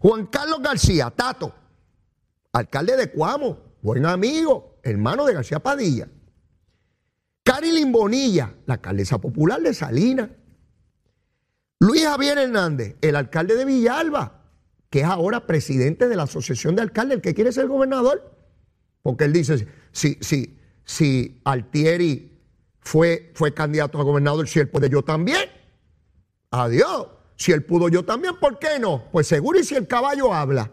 Juan 0.00 0.26
Carlos 0.26 0.60
García, 0.62 1.10
Tato, 1.10 1.54
alcalde 2.52 2.96
de 2.96 3.10
Cuamo, 3.10 3.58
buen 3.82 4.06
amigo, 4.06 4.78
hermano 4.82 5.26
de 5.26 5.34
García 5.34 5.60
Padilla. 5.60 6.08
Carilyn 7.42 7.90
Bonilla, 7.90 8.54
la 8.66 8.74
alcaldesa 8.74 9.18
popular 9.18 9.60
de 9.60 9.74
Salinas. 9.74 10.30
Luis 11.90 12.04
Javier 12.04 12.38
Hernández, 12.38 12.94
el 13.00 13.16
alcalde 13.16 13.56
de 13.56 13.64
Villalba, 13.64 14.44
que 14.90 15.00
es 15.00 15.06
ahora 15.06 15.44
presidente 15.48 16.06
de 16.06 16.14
la 16.14 16.22
Asociación 16.22 16.76
de 16.76 16.82
Alcaldes, 16.82 17.16
el 17.16 17.20
que 17.20 17.34
quiere 17.34 17.50
ser 17.50 17.66
gobernador. 17.66 18.32
Porque 19.02 19.24
él 19.24 19.32
dice, 19.32 19.66
si, 19.90 20.16
si, 20.20 20.56
si 20.84 21.40
Altieri 21.42 22.38
fue, 22.78 23.32
fue 23.34 23.52
candidato 23.54 23.98
a 23.98 24.04
gobernador, 24.04 24.46
si 24.46 24.60
él 24.60 24.68
puede, 24.68 24.88
yo 24.88 25.02
también. 25.02 25.50
Adiós. 26.52 27.08
Si 27.34 27.50
él 27.50 27.64
pudo, 27.64 27.88
yo 27.88 28.04
también, 28.04 28.38
¿por 28.38 28.60
qué 28.60 28.78
no? 28.78 29.10
Pues 29.10 29.26
seguro 29.26 29.58
y 29.58 29.64
si 29.64 29.74
el 29.74 29.88
caballo 29.88 30.32
habla. 30.32 30.70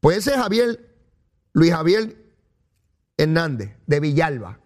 Pues 0.00 0.16
ese 0.18 0.30
es 0.30 0.36
Javier, 0.36 0.96
Luis 1.52 1.72
Javier 1.72 2.16
Hernández, 3.18 3.76
de 3.86 4.00
Villalba. 4.00 4.60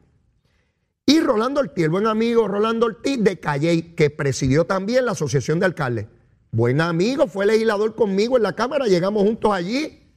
Y 1.06 1.20
Rolando 1.20 1.60
Ortiz, 1.60 1.84
el 1.84 1.90
buen 1.90 2.06
amigo 2.06 2.46
Rolando 2.46 2.86
Ortiz 2.86 3.22
de 3.22 3.40
Calley, 3.40 3.94
que 3.94 4.10
presidió 4.10 4.64
también 4.64 5.06
la 5.06 5.12
Asociación 5.12 5.58
de 5.58 5.66
Alcaldes. 5.66 6.06
Buen 6.52 6.80
amigo, 6.80 7.26
fue 7.26 7.46
legislador 7.46 7.94
conmigo 7.94 8.36
en 8.36 8.42
la 8.42 8.54
Cámara, 8.54 8.86
llegamos 8.86 9.22
juntos 9.22 9.52
allí. 9.52 10.12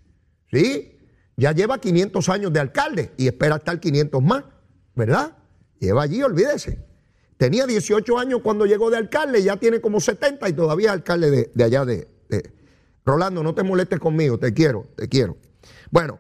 Sí, 0.52 1.00
ya 1.36 1.52
lleva 1.52 1.80
500 1.80 2.30
años 2.30 2.54
de 2.54 2.60
alcalde 2.60 3.12
y 3.18 3.28
espera 3.28 3.56
estar 3.56 3.80
500 3.80 4.22
más, 4.22 4.44
¿verdad? 4.96 5.36
Lleva 5.80 6.04
allí, 6.04 6.22
olvídese. 6.22 6.86
Tenía 7.38 7.66
18 7.66 8.18
años 8.18 8.42
cuando 8.44 8.66
llegó 8.66 8.90
de 8.90 8.98
alcalde, 8.98 9.42
ya 9.44 9.58
tiene 9.58 9.82
como 9.82 10.00
70 10.00 10.48
y 10.48 10.54
todavía 10.54 10.90
es 10.90 10.94
alcalde 10.94 11.50
de, 11.54 11.64
allá 11.64 11.86
de, 11.86 12.08
Rolando, 13.06 13.44
no 13.44 13.54
te 13.54 13.64
molestes 13.64 14.00
conmigo, 14.00 14.38
te 14.38 14.54
quiero, 14.54 14.88
te 14.96 15.10
quiero. 15.10 15.38
Bueno, 15.92 16.20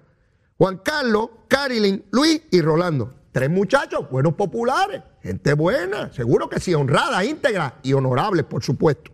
Juan 0.57 0.79
Carlos, 0.83 1.29
Carilyn, 1.47 2.03
Luis 2.11 2.41
y 2.51 2.61
Rolando. 2.61 3.13
Tres 3.33 3.49
muchachos, 3.49 4.07
buenos 4.11 4.35
populares, 4.35 5.01
gente 5.23 5.53
buena, 5.53 6.13
seguro 6.13 6.47
que 6.47 6.59
sí, 6.59 6.75
honrada, 6.75 7.25
íntegra 7.25 7.79
y 7.81 7.93
honorables, 7.93 8.45
por 8.45 8.63
supuesto. 8.63 9.11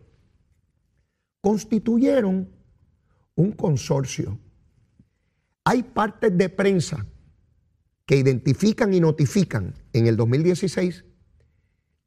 Constituyeron 1.40 2.50
un 3.36 3.52
consorcio. 3.54 4.38
Hay 5.64 5.84
partes 5.84 6.38
de 6.38 6.50
prensa 6.50 7.06
que 8.06 8.18
identifican 8.18 8.94
y 8.94 9.00
notifican 9.00 9.74
en 9.94 10.08
el 10.08 10.18
2016 10.18 11.06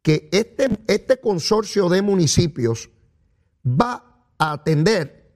que 0.03 0.29
este, 0.33 0.69
este 0.89 1.19
consorcio 1.19 1.89
de 1.89 2.03
municipios 2.03 2.91
va 3.65 4.27
a 4.37 4.53
atender 4.53 5.33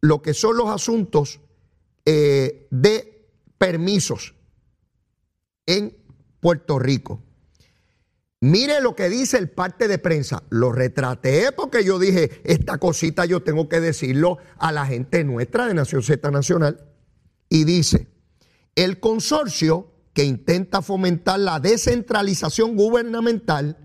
lo 0.00 0.22
que 0.22 0.34
son 0.34 0.56
los 0.56 0.68
asuntos 0.68 1.40
eh, 2.04 2.68
de 2.70 3.28
permisos 3.58 4.36
en 5.66 6.01
Puerto 6.42 6.80
Rico. 6.80 7.22
Mire 8.40 8.80
lo 8.80 8.96
que 8.96 9.08
dice 9.08 9.38
el 9.38 9.48
parte 9.48 9.86
de 9.86 9.98
prensa. 9.98 10.42
Lo 10.50 10.72
retraté 10.72 11.52
porque 11.52 11.84
yo 11.84 12.00
dije, 12.00 12.42
esta 12.42 12.78
cosita 12.78 13.24
yo 13.24 13.44
tengo 13.44 13.68
que 13.68 13.80
decirlo 13.80 14.38
a 14.58 14.72
la 14.72 14.84
gente 14.84 15.22
nuestra 15.22 15.68
de 15.68 15.74
Nación 15.74 16.02
Z 16.02 16.28
Nacional. 16.32 16.84
Y 17.48 17.62
dice, 17.62 18.08
el 18.74 18.98
consorcio 18.98 19.92
que 20.12 20.24
intenta 20.24 20.82
fomentar 20.82 21.38
la 21.38 21.60
descentralización 21.60 22.74
gubernamental 22.74 23.78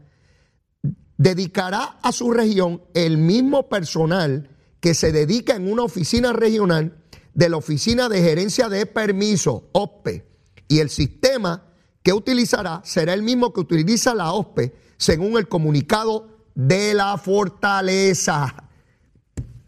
dedicará 1.17 1.99
a 2.01 2.11
su 2.11 2.31
región 2.31 2.81
el 2.95 3.19
mismo 3.19 3.69
personal 3.69 4.49
que 4.79 4.95
se 4.95 5.11
dedica 5.11 5.55
en 5.55 5.71
una 5.71 5.83
oficina 5.83 6.33
regional 6.33 7.03
de 7.35 7.49
la 7.49 7.57
Oficina 7.57 8.09
de 8.09 8.23
Gerencia 8.23 8.67
de 8.69 8.87
Permiso, 8.87 9.69
OSPE, 9.73 10.25
y 10.67 10.79
el 10.79 10.89
sistema 10.89 11.66
que 12.07 12.13
utilizará 12.13 12.79
será 12.85 13.13
el 13.13 13.21
mismo 13.21 13.51
que 13.51 13.59
utiliza 13.59 14.15
la 14.15 14.31
OSPE 14.31 14.73
según 14.95 15.37
el 15.37 15.49
comunicado 15.49 16.47
de 16.55 16.93
la 16.93 17.17
fortaleza. 17.17 18.69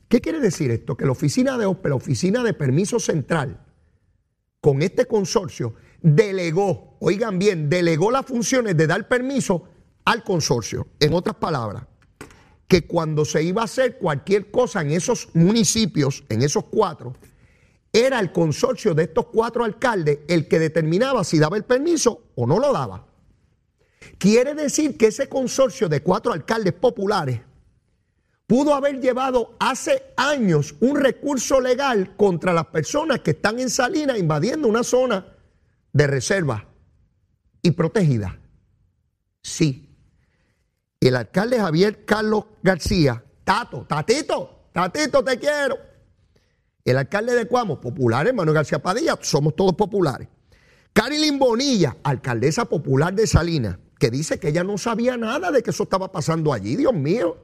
¿Qué 0.08 0.22
quiere 0.22 0.39
decir 0.39 0.72
esto? 0.72 0.96
Que 0.96 1.03
la 1.03 1.12
oficina 1.12 1.58
de 1.58 1.65
OSPE, 1.65 1.89
la 1.89 1.96
oficina 1.96 2.41
de 2.41 2.53
permiso 2.53 2.98
central, 2.98 3.60
con 4.62 4.81
este 4.81 5.05
consorcio, 5.05 5.74
delegó, 6.01 6.96
oigan 7.01 7.39
bien, 7.39 7.69
delegó 7.69 8.10
las 8.10 8.25
funciones 8.25 8.77
de 8.77 8.88
dar 8.88 9.10
permiso 9.10 9.65
al 10.05 10.24
consorcio. 10.24 10.88
En 11.01 11.13
otras 11.13 11.36
palabras, 11.36 11.88
que 12.69 12.88
cuando 12.88 13.25
se 13.25 13.43
iba 13.43 13.63
a 13.63 13.65
hacer 13.65 13.98
cualquier 13.98 14.50
cosa 14.50 14.79
en 14.79 14.91
esos 14.91 15.27
municipios, 15.34 16.24
en 16.29 16.41
esos 16.41 16.63
cuatro, 16.72 17.17
era 17.91 18.19
el 18.19 18.31
consorcio 18.31 18.93
de 18.93 19.03
estos 19.03 19.27
cuatro 19.27 19.63
alcaldes 19.63 20.19
el 20.27 20.48
que 20.48 20.60
determinaba 20.60 21.24
si 21.24 21.39
daba 21.39 21.58
el 21.58 21.63
permiso 21.63 22.24
o 22.36 22.46
no 22.46 22.60
lo 22.60 22.72
daba. 22.72 23.08
Quiere 24.17 24.53
decir 24.53 24.98
que 24.98 25.08
ese 25.08 25.27
consorcio 25.27 25.89
de 25.89 26.01
cuatro 26.01 26.34
alcaldes 26.34 26.74
populares 26.74 27.41
pudo 28.46 28.74
haber 28.74 29.00
llevado 29.00 29.55
hace 29.60 30.13
años 30.17 30.75
un 30.79 31.00
recurso 31.00 31.60
legal 31.62 32.15
contra 32.15 32.53
las 32.53 32.67
personas 32.67 33.19
que 33.19 33.31
están 33.31 33.60
en 33.60 33.69
Salinas 33.69 34.17
invadiendo 34.17 34.67
una 34.67 34.84
zona 34.84 35.25
de 35.93 36.08
reserva 36.08 36.65
y 37.62 37.72
protegida. 37.72 38.39
Sí, 39.41 39.89
el 41.00 41.15
alcalde 41.15 41.60
Javier 41.60 42.05
Carlos 42.05 42.46
García, 42.62 43.24
Tato, 43.43 43.86
Tatito, 43.88 44.69
Tatito, 44.74 45.24
te 45.24 45.39
quiero. 45.39 45.88
El 46.89 46.98
alcalde 46.98 47.36
de 47.36 47.46
Cuamo, 47.46 47.79
popular, 47.79 48.27
hermano 48.27 48.51
García 48.51 48.79
Padilla, 48.79 49.15
somos 49.22 49.55
todos 49.55 49.75
populares. 49.75 50.27
Carilyn 50.91 51.38
Bonilla, 51.38 51.98
alcaldesa 52.01 52.65
popular 52.65 53.13
de 53.13 53.27
Salinas, 53.27 53.77
que 54.00 54.10
dice 54.10 54.39
que 54.39 54.48
ella 54.48 54.63
no 54.63 54.75
sabía 54.79 55.15
nada 55.15 55.51
de 55.51 55.62
que 55.62 55.69
eso 55.69 55.84
estaba 55.84 56.12
pasando 56.12 56.51
allí, 56.51 56.75
Dios 56.75 56.96
mío. 56.96 57.38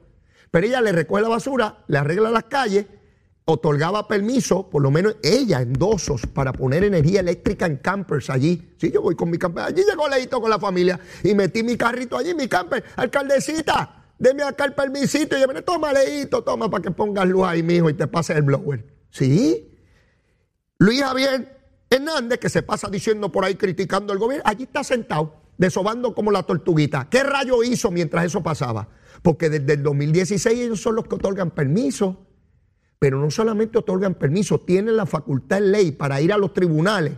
Pero 0.50 0.66
ella 0.66 0.80
le 0.80 0.90
recoge 0.90 1.22
la 1.22 1.28
basura, 1.28 1.84
le 1.86 1.96
arregla 1.96 2.32
las 2.32 2.42
calles, 2.46 2.86
otorgaba 3.44 4.08
permiso, 4.08 4.68
por 4.68 4.82
lo 4.82 4.90
menos 4.90 5.14
ella, 5.22 5.60
en 5.60 5.74
dosos, 5.74 6.22
para 6.26 6.52
poner 6.52 6.82
energía 6.82 7.20
eléctrica 7.20 7.66
en 7.66 7.76
campers 7.76 8.30
allí. 8.30 8.74
Sí, 8.80 8.90
yo 8.90 9.00
voy 9.00 9.14
con 9.14 9.30
mi 9.30 9.38
camper. 9.38 9.62
Allí 9.62 9.84
llegó 9.88 10.08
Leito 10.08 10.40
con 10.40 10.50
la 10.50 10.58
familia 10.58 10.98
y 11.22 11.34
metí 11.36 11.62
mi 11.62 11.76
carrito 11.76 12.18
allí, 12.18 12.34
mi 12.34 12.48
camper. 12.48 12.82
Alcaldecita, 12.96 14.06
deme 14.18 14.42
acá 14.42 14.64
el 14.64 14.72
permisito. 14.72 15.38
Y 15.38 15.40
yo, 15.40 15.62
toma, 15.62 15.92
Leito, 15.92 16.42
toma, 16.42 16.68
para 16.68 16.82
que 16.82 16.90
pongas 16.90 17.28
luz 17.28 17.46
ahí, 17.46 17.62
mijo, 17.62 17.88
y 17.88 17.94
te 17.94 18.08
pase 18.08 18.32
el 18.32 18.42
blower. 18.42 18.95
Sí. 19.16 19.66
Luis 20.78 21.00
Javier 21.00 21.58
Hernández, 21.88 22.38
que 22.38 22.50
se 22.50 22.62
pasa 22.62 22.88
diciendo 22.88 23.32
por 23.32 23.46
ahí, 23.46 23.54
criticando 23.54 24.12
al 24.12 24.18
gobierno, 24.18 24.42
allí 24.46 24.64
está 24.64 24.84
sentado, 24.84 25.40
desobando 25.56 26.14
como 26.14 26.30
la 26.30 26.42
tortuguita. 26.42 27.08
¿Qué 27.08 27.22
rayo 27.22 27.62
hizo 27.62 27.90
mientras 27.90 28.26
eso 28.26 28.42
pasaba? 28.42 28.88
Porque 29.22 29.48
desde 29.48 29.72
el 29.72 29.82
2016 29.82 30.58
ellos 30.58 30.82
son 30.82 30.96
los 30.96 31.08
que 31.08 31.14
otorgan 31.14 31.50
permiso, 31.50 32.26
pero 32.98 33.18
no 33.18 33.30
solamente 33.30 33.78
otorgan 33.78 34.14
permiso, 34.14 34.60
tienen 34.60 34.96
la 34.96 35.06
facultad 35.06 35.58
en 35.58 35.72
ley 35.72 35.92
para 35.92 36.20
ir 36.20 36.30
a 36.30 36.36
los 36.36 36.52
tribunales 36.52 37.14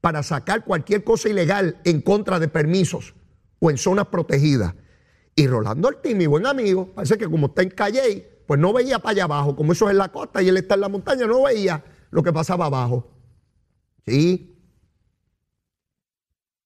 para 0.00 0.22
sacar 0.22 0.64
cualquier 0.64 1.02
cosa 1.02 1.28
ilegal 1.28 1.80
en 1.84 2.02
contra 2.02 2.38
de 2.38 2.46
permisos 2.46 3.14
o 3.58 3.68
en 3.68 3.78
zonas 3.78 4.06
protegidas. 4.06 4.74
Y 5.34 5.48
Rolando 5.48 5.88
Ortiz, 5.88 6.14
mi 6.14 6.26
buen 6.26 6.46
amigo, 6.46 6.92
parece 6.94 7.18
que 7.18 7.28
como 7.28 7.48
está 7.48 7.62
en 7.62 7.70
Calle, 7.70 8.31
pues 8.52 8.60
no 8.60 8.74
veía 8.74 8.98
para 8.98 9.12
allá 9.12 9.24
abajo, 9.24 9.56
como 9.56 9.72
eso 9.72 9.86
es 9.86 9.92
en 9.92 9.96
la 9.96 10.12
costa 10.12 10.42
y 10.42 10.48
él 10.50 10.58
está 10.58 10.74
en 10.74 10.82
la 10.82 10.90
montaña, 10.90 11.26
no 11.26 11.44
veía 11.44 11.82
lo 12.10 12.22
que 12.22 12.34
pasaba 12.34 12.66
abajo. 12.66 13.10
¿Sí? 14.04 14.58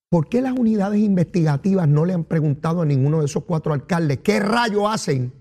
¿Por 0.09 0.29
qué 0.29 0.43
las 0.43 0.59
unidades 0.59 0.99
investigativas 0.99 1.87
no 1.87 2.05
le 2.05 2.13
han 2.13 2.25
preguntado 2.25 2.83
a 2.83 2.85
ninguno 2.85 3.21
de 3.21 3.27
esos 3.27 3.45
cuatro 3.45 3.73
alcaldes 3.73 4.19
qué 4.19 4.41
rayo 4.41 4.89
hacen 4.89 5.33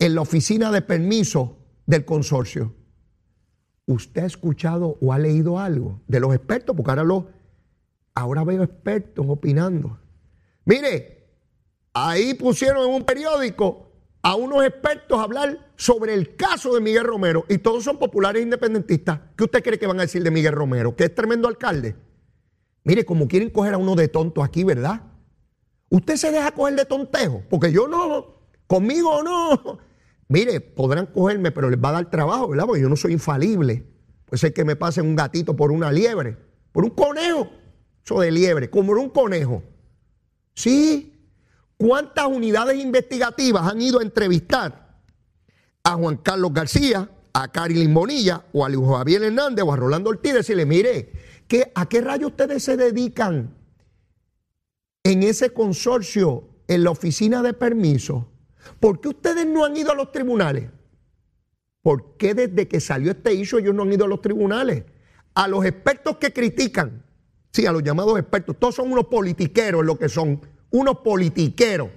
en 0.00 0.16
la 0.16 0.22
oficina 0.22 0.72
de 0.72 0.82
permiso 0.82 1.58
del 1.86 2.04
consorcio? 2.04 2.74
¿Usted 3.86 4.24
ha 4.24 4.26
escuchado 4.26 4.98
o 5.00 5.12
ha 5.12 5.20
leído 5.20 5.60
algo 5.60 6.00
de 6.08 6.18
los 6.18 6.34
expertos? 6.34 6.74
Porque 6.74 6.90
ahora, 6.90 7.04
lo, 7.04 7.28
ahora 8.16 8.42
veo 8.42 8.64
expertos 8.64 9.24
opinando. 9.28 10.00
Mire, 10.64 11.28
ahí 11.94 12.34
pusieron 12.34 12.88
en 12.88 12.92
un 12.92 13.04
periódico 13.04 13.89
a 14.22 14.34
unos 14.34 14.64
expertos 14.64 15.18
hablar 15.18 15.72
sobre 15.76 16.14
el 16.14 16.36
caso 16.36 16.74
de 16.74 16.80
Miguel 16.80 17.04
Romero 17.04 17.44
y 17.48 17.58
todos 17.58 17.84
son 17.84 17.98
populares 17.98 18.42
independentistas. 18.42 19.20
¿Qué 19.36 19.44
usted 19.44 19.62
cree 19.62 19.78
que 19.78 19.86
van 19.86 19.98
a 19.98 20.02
decir 20.02 20.22
de 20.22 20.30
Miguel 20.30 20.52
Romero? 20.52 20.94
Que 20.94 21.04
es 21.04 21.14
tremendo 21.14 21.48
alcalde. 21.48 21.96
Mire, 22.84 23.04
como 23.04 23.28
quieren 23.28 23.50
coger 23.50 23.74
a 23.74 23.78
uno 23.78 23.94
de 23.94 24.08
tonto 24.08 24.42
aquí, 24.42 24.64
¿verdad? 24.64 25.02
Usted 25.88 26.16
se 26.16 26.30
deja 26.30 26.52
coger 26.52 26.76
de 26.76 26.84
tontejo, 26.84 27.42
porque 27.48 27.72
yo 27.72 27.88
no, 27.88 28.46
conmigo 28.66 29.22
no. 29.22 29.78
Mire, 30.28 30.60
podrán 30.60 31.06
cogerme, 31.06 31.50
pero 31.50 31.68
les 31.68 31.82
va 31.82 31.88
a 31.88 31.92
dar 31.92 32.10
trabajo, 32.10 32.48
¿verdad? 32.48 32.66
Porque 32.66 32.82
yo 32.82 32.88
no 32.88 32.96
soy 32.96 33.12
infalible. 33.12 33.84
Puede 34.26 34.38
ser 34.38 34.54
que 34.54 34.64
me 34.64 34.76
pasen 34.76 35.06
un 35.06 35.16
gatito 35.16 35.56
por 35.56 35.72
una 35.72 35.90
liebre, 35.90 36.36
por 36.70 36.84
un 36.84 36.90
conejo. 36.90 37.50
Eso 38.04 38.20
de 38.20 38.30
liebre, 38.30 38.70
como 38.70 38.92
un 38.92 39.10
conejo. 39.10 39.62
Sí, 40.54 41.09
¿Cuántas 41.80 42.26
unidades 42.26 42.78
investigativas 42.78 43.66
han 43.66 43.80
ido 43.80 44.00
a 44.00 44.02
entrevistar 44.02 45.00
a 45.82 45.94
Juan 45.94 46.18
Carlos 46.18 46.52
García, 46.52 47.10
a 47.32 47.50
Carilyn 47.50 47.94
Bonilla 47.94 48.44
o 48.52 48.66
a 48.66 48.68
Luis 48.68 48.86
Javier 48.86 49.22
Hernández 49.22 49.64
o 49.64 49.72
a 49.72 49.76
Rolando 49.76 50.10
Ortiz 50.10 50.32
y 50.32 50.34
decirle, 50.34 50.66
mire, 50.66 51.12
¿a 51.74 51.88
qué 51.88 52.02
rayo 52.02 52.26
ustedes 52.26 52.64
se 52.64 52.76
dedican 52.76 53.56
en 55.04 55.22
ese 55.22 55.54
consorcio, 55.54 56.50
en 56.68 56.84
la 56.84 56.90
oficina 56.90 57.40
de 57.40 57.54
permiso? 57.54 58.30
¿Por 58.78 59.00
qué 59.00 59.08
ustedes 59.08 59.46
no 59.46 59.64
han 59.64 59.74
ido 59.74 59.90
a 59.90 59.94
los 59.94 60.12
tribunales? 60.12 60.68
¿Por 61.80 62.18
qué 62.18 62.34
desde 62.34 62.68
que 62.68 62.78
salió 62.78 63.12
este 63.12 63.32
issue 63.32 63.58
ellos 63.58 63.74
no 63.74 63.84
han 63.84 63.92
ido 63.94 64.04
a 64.04 64.08
los 64.08 64.20
tribunales? 64.20 64.84
A 65.32 65.48
los 65.48 65.64
expertos 65.64 66.18
que 66.18 66.30
critican, 66.30 67.06
sí, 67.50 67.64
a 67.64 67.72
los 67.72 67.82
llamados 67.82 68.18
expertos, 68.18 68.56
todos 68.58 68.74
son 68.74 68.92
unos 68.92 69.06
politiqueros 69.06 69.82
lo 69.82 69.98
que 69.98 70.10
son 70.10 70.42
unos 70.70 70.98
politiqueros. 70.98 71.90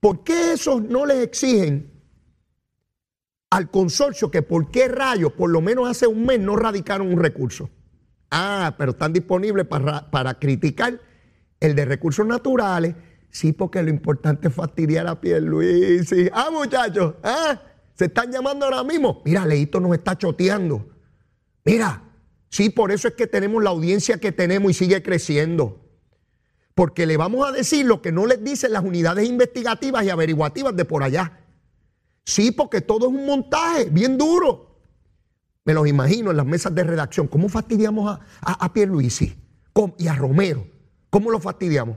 ¿Por 0.00 0.22
qué 0.22 0.52
esos 0.52 0.82
no 0.82 1.06
les 1.06 1.24
exigen 1.24 1.92
al 3.50 3.70
consorcio 3.70 4.30
que 4.30 4.42
por 4.42 4.70
qué 4.70 4.88
rayos, 4.88 5.32
por 5.32 5.50
lo 5.50 5.60
menos 5.60 5.88
hace 5.88 6.06
un 6.06 6.24
mes, 6.24 6.38
no 6.38 6.56
radicaron 6.56 7.08
un 7.12 7.18
recurso? 7.18 7.70
Ah, 8.30 8.74
pero 8.78 8.92
están 8.92 9.12
disponibles 9.12 9.66
para, 9.66 10.10
para 10.10 10.38
criticar 10.38 11.00
el 11.60 11.74
de 11.74 11.84
recursos 11.84 12.26
naturales. 12.26 12.94
Sí, 13.30 13.52
porque 13.52 13.82
lo 13.82 13.90
importante 13.90 14.48
es 14.48 14.54
fastidiar 14.54 15.06
a 15.06 15.20
Pierluisi. 15.20 16.28
Ah, 16.32 16.48
muchachos, 16.52 17.14
ah, 17.22 17.60
se 17.94 18.06
están 18.06 18.30
llamando 18.30 18.66
ahora 18.66 18.84
mismo. 18.84 19.22
Mira, 19.24 19.44
Leito 19.44 19.80
nos 19.80 19.94
está 19.94 20.16
choteando. 20.16 20.88
Mira, 21.64 22.04
sí, 22.48 22.70
por 22.70 22.92
eso 22.92 23.08
es 23.08 23.14
que 23.14 23.26
tenemos 23.26 23.62
la 23.62 23.70
audiencia 23.70 24.18
que 24.18 24.32
tenemos 24.32 24.70
y 24.70 24.74
sigue 24.74 25.02
creciendo 25.02 25.87
porque 26.78 27.06
le 27.06 27.16
vamos 27.16 27.44
a 27.44 27.50
decir 27.50 27.84
lo 27.84 28.00
que 28.00 28.12
no 28.12 28.24
les 28.24 28.44
dicen 28.44 28.72
las 28.72 28.84
unidades 28.84 29.28
investigativas 29.28 30.04
y 30.04 30.10
averiguativas 30.10 30.76
de 30.76 30.84
por 30.84 31.02
allá. 31.02 31.40
Sí, 32.24 32.52
porque 32.52 32.80
todo 32.80 33.08
es 33.08 33.12
un 33.12 33.26
montaje 33.26 33.86
bien 33.86 34.16
duro. 34.16 34.78
Me 35.64 35.74
los 35.74 35.88
imagino 35.88 36.30
en 36.30 36.36
las 36.36 36.46
mesas 36.46 36.72
de 36.72 36.84
redacción. 36.84 37.26
¿Cómo 37.26 37.48
fastidiamos 37.48 38.08
a, 38.08 38.20
a, 38.42 38.64
a 38.64 38.72
Pierluisi 38.72 39.36
y 39.98 40.06
a 40.06 40.14
Romero? 40.14 40.68
¿Cómo 41.10 41.32
lo 41.32 41.40
fastidiamos? 41.40 41.96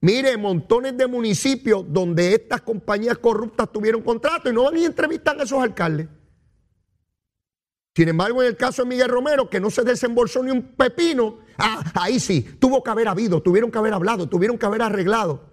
Mire, 0.00 0.36
montones 0.36 0.96
de 0.96 1.08
municipios 1.08 1.84
donde 1.88 2.32
estas 2.32 2.60
compañías 2.60 3.18
corruptas 3.18 3.72
tuvieron 3.72 4.02
contrato 4.02 4.48
y 4.48 4.52
no 4.52 4.62
van 4.62 4.76
y 4.76 4.84
entrevistan 4.84 5.40
a 5.40 5.42
esos 5.42 5.60
alcaldes. 5.60 6.06
Sin 7.96 8.08
embargo, 8.08 8.40
en 8.40 8.50
el 8.50 8.56
caso 8.56 8.82
de 8.84 8.88
Miguel 8.88 9.08
Romero, 9.08 9.50
que 9.50 9.58
no 9.58 9.68
se 9.68 9.82
desembolsó 9.82 10.44
ni 10.44 10.52
un 10.52 10.62
pepino, 10.62 11.38
ah, 11.58 11.82
ahí 11.94 12.20
sí, 12.20 12.42
tuvo 12.58 12.82
que 12.82 12.90
haber 12.90 13.08
habido, 13.08 13.42
tuvieron 13.42 13.70
que 13.70 13.78
haber 13.78 13.94
hablado, 13.94 14.28
tuvieron 14.28 14.58
que 14.58 14.66
haber 14.66 14.82
arreglado. 14.82 15.50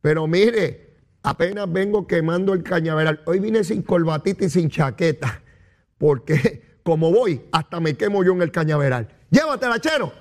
Pero 0.00 0.26
mire, 0.26 0.96
apenas 1.22 1.70
vengo 1.70 2.06
quemando 2.06 2.52
el 2.52 2.62
cañaveral. 2.62 3.22
Hoy 3.26 3.40
vine 3.40 3.64
sin 3.64 3.82
corbatita 3.82 4.44
y 4.44 4.50
sin 4.50 4.70
chaqueta, 4.70 5.42
porque 5.98 6.78
como 6.82 7.12
voy, 7.12 7.42
hasta 7.52 7.80
me 7.80 7.96
quemo 7.96 8.24
yo 8.24 8.32
en 8.32 8.42
el 8.42 8.50
cañaveral. 8.50 9.08
Llévatela, 9.30 9.80
chero. 9.80 10.12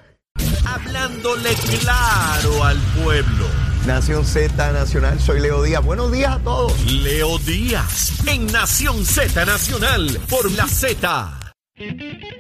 Hablándole 0.66 1.50
claro 1.80 2.64
al 2.64 2.78
pueblo. 3.04 3.46
Nación 3.88 4.26
Z 4.26 4.72
Nacional, 4.72 5.20
soy 5.20 5.40
Leo 5.40 5.64
Díaz. 5.64 5.84
Buenos 5.84 6.12
días 6.12 6.36
a 6.36 6.40
todos. 6.40 6.92
Leo 6.92 7.40
Díaz, 7.40 8.28
en 8.28 8.46
Nación 8.48 9.04
Z 9.06 9.46
Nacional, 9.46 10.20
por 10.30 10.52
la 10.52 10.68
Z. 10.68 11.39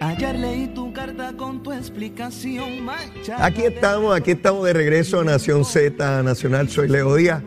Ayer 0.01 0.37
leí 0.37 0.67
tu 0.67 0.91
carta 0.91 1.31
con 1.37 1.63
tu 1.63 1.71
explicación. 1.71 2.83
Macha, 2.83 3.45
Aquí 3.45 3.61
estamos, 3.61 4.13
aquí 4.13 4.31
estamos 4.31 4.65
de 4.65 4.73
regreso 4.73 5.21
a 5.21 5.23
Nación 5.23 5.63
Z 5.63 6.23
Nacional. 6.23 6.69
Soy 6.69 6.89
Leo 6.89 7.15
Díaz. 7.15 7.41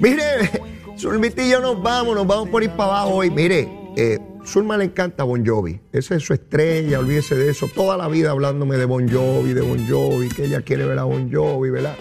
Mire, 0.00 0.50
Zulmita 0.98 1.42
y 1.42 1.50
yo 1.50 1.60
nos 1.60 1.82
vamos, 1.82 2.14
nos 2.14 2.26
vamos 2.26 2.48
por 2.48 2.62
ir 2.62 2.70
para 2.70 3.00
abajo 3.00 3.16
hoy. 3.16 3.30
Mire, 3.30 3.68
eh, 3.96 4.18
Zulma 4.46 4.78
le 4.78 4.84
encanta 4.84 5.24
Bon 5.24 5.44
Jovi. 5.44 5.78
Esa 5.92 6.14
es 6.14 6.22
su 6.22 6.32
estrella, 6.32 7.00
olvídese 7.00 7.34
de 7.34 7.50
eso. 7.50 7.68
Toda 7.74 7.98
la 7.98 8.08
vida 8.08 8.30
hablándome 8.30 8.78
de 8.78 8.86
Bon 8.86 9.06
Jovi, 9.06 9.52
de 9.52 9.60
Bon 9.60 9.86
Jovi, 9.86 10.30
que 10.30 10.46
ella 10.46 10.62
quiere 10.62 10.86
ver 10.86 10.98
a 10.98 11.04
Bon 11.04 11.30
Jovi, 11.30 11.68
¿verdad? 11.68 11.96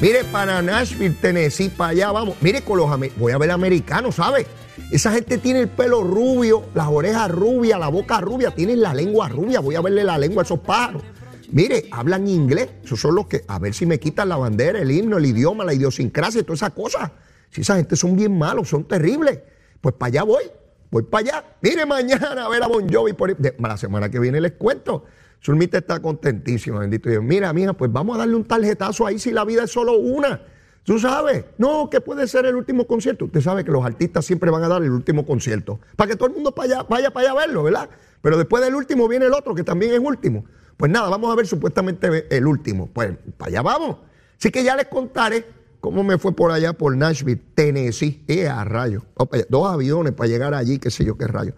Mire, 0.00 0.24
para 0.24 0.60
Nashville, 0.60 1.14
Tennessee, 1.20 1.68
para 1.68 1.90
allá 1.90 2.10
vamos. 2.10 2.36
Mire, 2.40 2.62
con 2.62 2.78
los 2.78 2.90
voy 3.16 3.32
a 3.32 3.38
ver 3.38 3.52
americanos, 3.52 4.16
¿sabe? 4.16 4.46
Esa 4.90 5.12
gente 5.12 5.38
tiene 5.38 5.60
el 5.60 5.68
pelo 5.68 6.02
rubio, 6.02 6.64
las 6.74 6.88
orejas 6.88 7.30
rubias, 7.30 7.78
la 7.78 7.88
boca 7.88 8.20
rubia, 8.20 8.50
tienen 8.50 8.82
la 8.82 8.94
lengua 8.94 9.28
rubia. 9.28 9.60
Voy 9.60 9.74
a 9.74 9.80
verle 9.80 10.04
la 10.04 10.18
lengua 10.18 10.42
a 10.42 10.44
esos 10.44 10.60
pájaros. 10.60 11.02
Mire, 11.50 11.86
hablan 11.90 12.26
inglés. 12.26 12.68
Esos 12.82 13.00
son 13.00 13.14
los 13.14 13.26
que, 13.26 13.44
a 13.46 13.58
ver 13.58 13.74
si 13.74 13.86
me 13.86 14.00
quitan 14.00 14.28
la 14.28 14.36
bandera, 14.36 14.80
el 14.80 14.90
himno, 14.90 15.18
el 15.18 15.26
idioma, 15.26 15.64
la 15.64 15.74
idiosincrasia 15.74 16.42
todas 16.42 16.60
esas 16.60 16.72
cosas. 16.72 17.10
Si 17.50 17.60
esa 17.60 17.76
gente 17.76 17.94
son 17.94 18.16
bien 18.16 18.36
malos, 18.36 18.68
son 18.68 18.84
terribles. 18.84 19.38
Pues 19.80 19.94
para 19.94 20.08
allá 20.08 20.22
voy, 20.24 20.44
voy 20.90 21.04
para 21.04 21.20
allá. 21.20 21.44
Mire, 21.60 21.86
mañana 21.86 22.44
a 22.44 22.48
ver 22.48 22.62
a 22.62 22.66
Bon 22.66 22.88
Jovi 22.92 23.12
por 23.12 23.30
ahí. 23.30 23.36
La 23.58 23.76
semana 23.76 24.10
que 24.10 24.18
viene 24.18 24.40
les 24.40 24.52
cuento. 24.52 25.04
Zulmita 25.44 25.78
está 25.78 26.00
contentísima, 26.00 26.80
bendito 26.80 27.10
Dios. 27.10 27.22
Mira, 27.22 27.52
mija, 27.52 27.74
pues 27.74 27.92
vamos 27.92 28.16
a 28.16 28.20
darle 28.20 28.34
un 28.34 28.44
tarjetazo 28.44 29.06
ahí 29.06 29.18
si 29.18 29.30
la 29.30 29.44
vida 29.44 29.64
es 29.64 29.70
solo 29.70 29.98
una. 29.98 30.40
Tú 30.84 30.98
sabes, 30.98 31.46
no, 31.56 31.88
que 31.88 32.02
puede 32.02 32.28
ser 32.28 32.44
el 32.44 32.54
último 32.54 32.86
concierto. 32.86 33.24
Usted 33.24 33.40
sabe 33.40 33.64
que 33.64 33.70
los 33.70 33.84
artistas 33.84 34.26
siempre 34.26 34.50
van 34.50 34.62
a 34.64 34.68
dar 34.68 34.82
el 34.82 34.90
último 34.90 35.24
concierto. 35.24 35.80
Para 35.96 36.10
que 36.10 36.16
todo 36.16 36.28
el 36.28 36.34
mundo 36.34 36.52
vaya, 36.54 36.82
vaya 36.82 37.10
para 37.10 37.30
allá 37.30 37.40
a 37.40 37.46
verlo, 37.46 37.62
¿verdad? 37.62 37.88
Pero 38.20 38.36
después 38.36 38.62
del 38.62 38.74
último 38.74 39.08
viene 39.08 39.24
el 39.24 39.32
otro, 39.32 39.54
que 39.54 39.64
también 39.64 39.92
es 39.92 39.98
último. 39.98 40.44
Pues 40.76 40.92
nada, 40.92 41.08
vamos 41.08 41.32
a 41.32 41.36
ver 41.36 41.46
supuestamente 41.46 42.26
el 42.36 42.46
último. 42.46 42.90
Pues 42.92 43.16
para 43.38 43.48
allá 43.48 43.62
vamos. 43.62 43.96
Así 44.38 44.50
que 44.50 44.62
ya 44.62 44.76
les 44.76 44.86
contaré 44.86 45.46
cómo 45.80 46.04
me 46.04 46.18
fue 46.18 46.36
por 46.36 46.50
allá, 46.50 46.74
por 46.74 46.94
Nashville, 46.94 47.40
Tennessee. 47.54 48.22
Eh, 48.28 48.46
a 48.46 48.62
rayo. 48.64 49.04
Dos 49.48 49.72
aviones 49.72 50.12
para 50.12 50.28
llegar 50.28 50.52
allí, 50.52 50.78
qué 50.78 50.90
sé 50.90 51.02
yo 51.04 51.16
qué 51.16 51.26
rayo. 51.26 51.54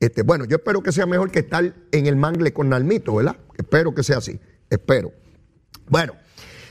Este, 0.00 0.20
bueno, 0.22 0.44
yo 0.44 0.56
espero 0.56 0.82
que 0.82 0.92
sea 0.92 1.06
mejor 1.06 1.30
que 1.30 1.38
estar 1.38 1.74
en 1.92 2.06
el 2.06 2.16
mangle 2.16 2.52
con 2.52 2.68
Nalmito, 2.68 3.14
¿verdad? 3.14 3.36
Espero 3.56 3.94
que 3.94 4.02
sea 4.02 4.18
así. 4.18 4.38
Espero. 4.68 5.12
Bueno, 5.88 6.12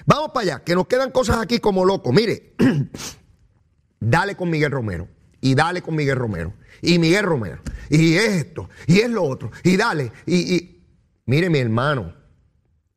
vamos 0.06 0.32
para 0.34 0.44
allá, 0.44 0.64
que 0.64 0.76
nos 0.76 0.88
quedan 0.88 1.12
cosas 1.12 1.38
aquí 1.38 1.60
como 1.60 1.86
locos. 1.86 2.14
Mire, 2.14 2.56
dale 4.00 4.36
con 4.36 4.50
Miguel 4.50 4.72
Romero, 4.72 5.08
y 5.42 5.56
dale 5.56 5.82
con 5.82 5.96
Miguel 5.96 6.18
Romero, 6.18 6.54
y 6.82 7.00
Miguel 7.00 7.26
Romero, 7.26 7.62
y 7.90 8.16
esto, 8.16 8.70
y 8.88 9.00
es 9.00 9.10
lo 9.10 9.24
otro, 9.24 9.52
y 9.64 9.78
dale, 9.78 10.12
y, 10.26 10.82
mire 11.26 11.50
mi 11.50 11.60
hermano, 11.60 12.14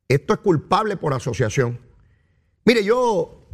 esto 0.09 0.35
es 0.35 0.41
culpable 0.41 0.97
por 0.97 1.13
asociación. 1.13 1.79
Mire, 2.65 2.85
yo, 2.85 3.47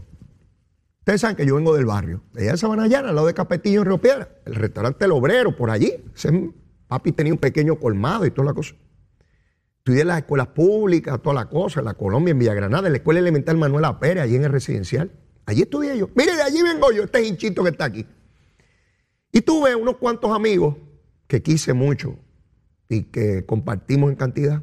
ustedes 1.01 1.21
saben 1.21 1.37
que 1.37 1.47
yo 1.47 1.57
vengo 1.57 1.75
del 1.75 1.87
barrio, 1.87 2.23
de 2.33 2.43
allá 2.43 2.53
de 2.53 2.59
Sabanayana, 2.59 3.09
al 3.09 3.15
lado 3.15 3.27
de 3.27 3.35
Capetillo 3.35 3.81
en 3.81 3.87
Río 3.87 4.01
Piedra, 4.01 4.29
el 4.45 4.55
restaurante 4.55 5.05
El 5.05 5.13
Obrero, 5.13 5.57
por 5.57 5.71
allí. 5.71 5.93
Ese, 6.15 6.53
papi 6.87 7.13
tenía 7.13 7.33
un 7.33 7.39
pequeño 7.39 7.79
colmado 7.79 8.27
y 8.27 8.31
toda 8.31 8.47
la 8.47 8.55
cosa. 8.55 8.75
Estudié 9.85 10.01
en 10.01 10.09
las 10.09 10.17
escuelas 10.17 10.47
públicas, 10.47 11.21
toda 11.21 11.35
la 11.35 11.51
cosa, 11.51 11.81
en 11.81 11.85
la 11.85 11.93
Colombia, 11.93 12.33
en 12.33 12.39
Villagranada, 12.39 12.87
en 12.87 12.95
la 12.95 12.97
escuela 12.97 13.21
elemental 13.21 13.59
Manuel 13.59 13.85
Pérez, 14.01 14.23
allí 14.23 14.37
en 14.37 14.45
el 14.45 14.51
residencial. 14.51 15.11
Allí 15.45 15.61
estudié 15.61 15.99
yo. 15.99 16.09
Mire, 16.15 16.35
de 16.35 16.41
allí 16.41 16.63
vengo 16.63 16.91
yo, 16.91 17.03
este 17.03 17.23
hinchito 17.23 17.63
que 17.63 17.69
está 17.69 17.85
aquí. 17.85 18.07
Y 19.31 19.43
tuve 19.43 19.75
unos 19.77 19.99
cuantos 19.99 20.35
amigos 20.35 20.77
que 21.27 21.43
quise 21.43 21.75
mucho 21.75 22.17
y 22.89 23.03
que 23.03 23.45
compartimos 23.45 24.09
en 24.09 24.17
cantidad, 24.17 24.63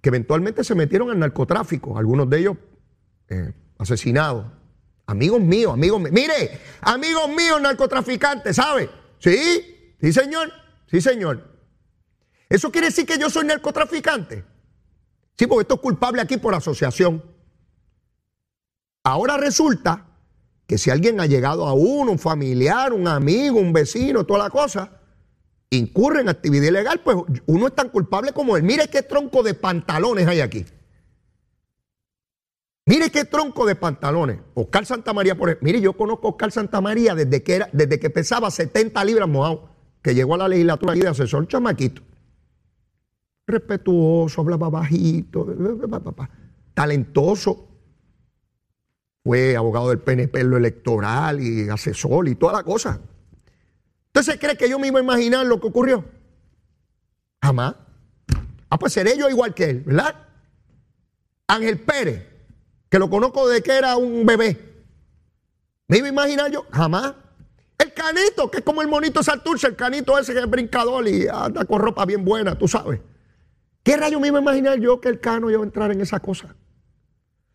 que 0.00 0.08
eventualmente 0.08 0.64
se 0.64 0.74
metieron 0.74 1.10
al 1.10 1.20
narcotráfico, 1.20 1.96
algunos 1.96 2.28
de 2.28 2.38
ellos 2.40 2.56
eh, 3.28 3.52
asesinados. 3.78 4.46
Amigos 5.06 5.40
míos, 5.40 5.74
amigos 5.74 6.00
míos. 6.00 6.12
Mire, 6.12 6.58
amigos 6.80 7.28
míos 7.28 7.62
narcotraficantes, 7.62 8.56
¿sabe? 8.56 8.90
Sí, 9.20 9.94
sí 10.00 10.12
señor, 10.12 10.50
sí 10.90 11.00
señor. 11.00 11.53
¿Eso 12.54 12.70
quiere 12.70 12.86
decir 12.86 13.04
que 13.04 13.18
yo 13.18 13.28
soy 13.28 13.46
narcotraficante? 13.46 14.44
Sí, 15.36 15.48
porque 15.48 15.62
esto 15.62 15.74
es 15.74 15.80
culpable 15.80 16.22
aquí 16.22 16.36
por 16.36 16.54
asociación. 16.54 17.20
Ahora 19.02 19.36
resulta 19.36 20.06
que 20.64 20.78
si 20.78 20.88
alguien 20.88 21.18
ha 21.18 21.26
llegado 21.26 21.66
a 21.66 21.72
uno, 21.72 22.12
un 22.12 22.18
familiar, 22.20 22.92
un 22.92 23.08
amigo, 23.08 23.58
un 23.58 23.72
vecino, 23.72 24.24
toda 24.24 24.44
la 24.44 24.50
cosa, 24.50 25.00
incurre 25.70 26.20
en 26.20 26.28
actividad 26.28 26.68
ilegal, 26.68 27.00
pues 27.00 27.16
uno 27.46 27.66
es 27.66 27.74
tan 27.74 27.88
culpable 27.88 28.30
como 28.32 28.56
él. 28.56 28.62
Mire 28.62 28.86
qué 28.86 29.02
tronco 29.02 29.42
de 29.42 29.54
pantalones 29.54 30.28
hay 30.28 30.40
aquí. 30.40 30.64
Mire 32.86 33.10
qué 33.10 33.24
tronco 33.24 33.66
de 33.66 33.74
pantalones. 33.74 34.38
Oscar 34.54 34.86
Santamaría, 34.86 35.34
por 35.34 35.48
ejemplo. 35.48 35.66
Mire, 35.66 35.80
yo 35.80 35.94
conozco 35.94 36.28
a 36.28 36.30
Oscar 36.30 36.52
Santamaría 36.52 37.16
desde 37.16 37.42
que, 37.42 37.56
era, 37.56 37.68
desde 37.72 37.98
que 37.98 38.10
pesaba 38.10 38.48
70 38.52 39.04
libras 39.04 39.28
mojado, 39.28 39.70
que 40.02 40.14
llegó 40.14 40.36
a 40.36 40.38
la 40.38 40.46
legislatura 40.46 40.94
y 40.94 41.00
de 41.00 41.08
asesor 41.08 41.48
chamaquito 41.48 42.13
respetuoso, 43.46 44.40
hablaba 44.40 44.68
bajito, 44.70 45.46
talentoso. 46.74 47.68
Fue 49.22 49.56
abogado 49.56 49.88
del 49.88 50.00
PNP 50.00 50.40
en 50.40 50.50
lo 50.50 50.56
electoral 50.56 51.40
y 51.40 51.68
asesor 51.68 52.28
y 52.28 52.34
toda 52.34 52.52
la 52.52 52.62
cosa. 52.62 53.00
¿Usted 54.08 54.32
se 54.32 54.38
cree 54.38 54.56
que 54.56 54.68
yo 54.68 54.78
me 54.78 54.88
iba 54.88 55.00
a 55.00 55.02
imaginar 55.02 55.46
lo 55.46 55.60
que 55.60 55.66
ocurrió? 55.66 56.04
Jamás. 57.42 57.74
Ah, 58.68 58.78
pues 58.78 58.92
seré 58.92 59.16
yo 59.16 59.28
igual 59.28 59.54
que 59.54 59.64
él, 59.70 59.80
¿verdad? 59.80 60.14
Ángel 61.46 61.80
Pérez, 61.80 62.26
que 62.88 62.98
lo 62.98 63.08
conozco 63.08 63.48
desde 63.48 63.62
que 63.62 63.72
era 63.72 63.96
un 63.96 64.26
bebé. 64.26 64.74
¿Me 65.88 65.98
iba 65.98 66.06
a 66.06 66.10
imaginar 66.10 66.50
yo? 66.50 66.66
Jamás. 66.70 67.14
El 67.78 67.92
canito, 67.92 68.50
que 68.50 68.58
es 68.58 68.64
como 68.64 68.82
el 68.82 68.88
monito 68.88 69.22
Santurce, 69.22 69.66
el 69.66 69.76
canito 69.76 70.18
ese 70.18 70.32
que 70.32 70.40
es 70.40 70.50
brincador 70.50 71.06
y 71.08 71.26
anda 71.28 71.64
con 71.64 71.80
ropa 71.80 72.04
bien 72.04 72.24
buena, 72.24 72.56
tú 72.56 72.68
sabes. 72.68 73.00
¿Qué 73.84 73.98
rayo 73.98 74.18
me 74.18 74.28
iba 74.28 74.38
a 74.38 74.42
imaginar 74.42 74.80
yo 74.80 74.98
que 74.98 75.10
el 75.10 75.20
Cano 75.20 75.50
iba 75.50 75.60
a 75.60 75.64
entrar 75.64 75.92
en 75.92 76.00
esa 76.00 76.18
cosa? 76.18 76.56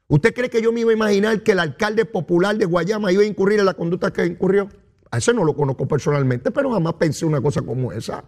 ¿Usted 0.08 0.34
cree 0.34 0.50
que 0.50 0.62
yo 0.62 0.72
me 0.72 0.82
iba 0.82 0.92
a 0.92 0.94
imaginar 0.94 1.42
que 1.42 1.54
el 1.54 1.60
alcalde 1.60 2.06
popular 2.06 2.56
de 2.56 2.66
Guayama 2.66 3.12
iba 3.12 3.24
a 3.24 3.26
incurrir 3.26 3.60
en 3.60 3.66
la 3.66 3.74
conducta 3.74 4.14
que 4.14 4.26
incurrió? 4.26 4.70
A 5.10 5.18
ese 5.18 5.34
no 5.34 5.44
lo 5.44 5.56
conozco 5.56 5.88
personalmente, 5.88 6.52
pero 6.52 6.72
jamás 6.72 6.94
pensé 6.94 7.26
una 7.26 7.42
cosa 7.42 7.64
como 7.64 7.92
esa. 7.92 8.24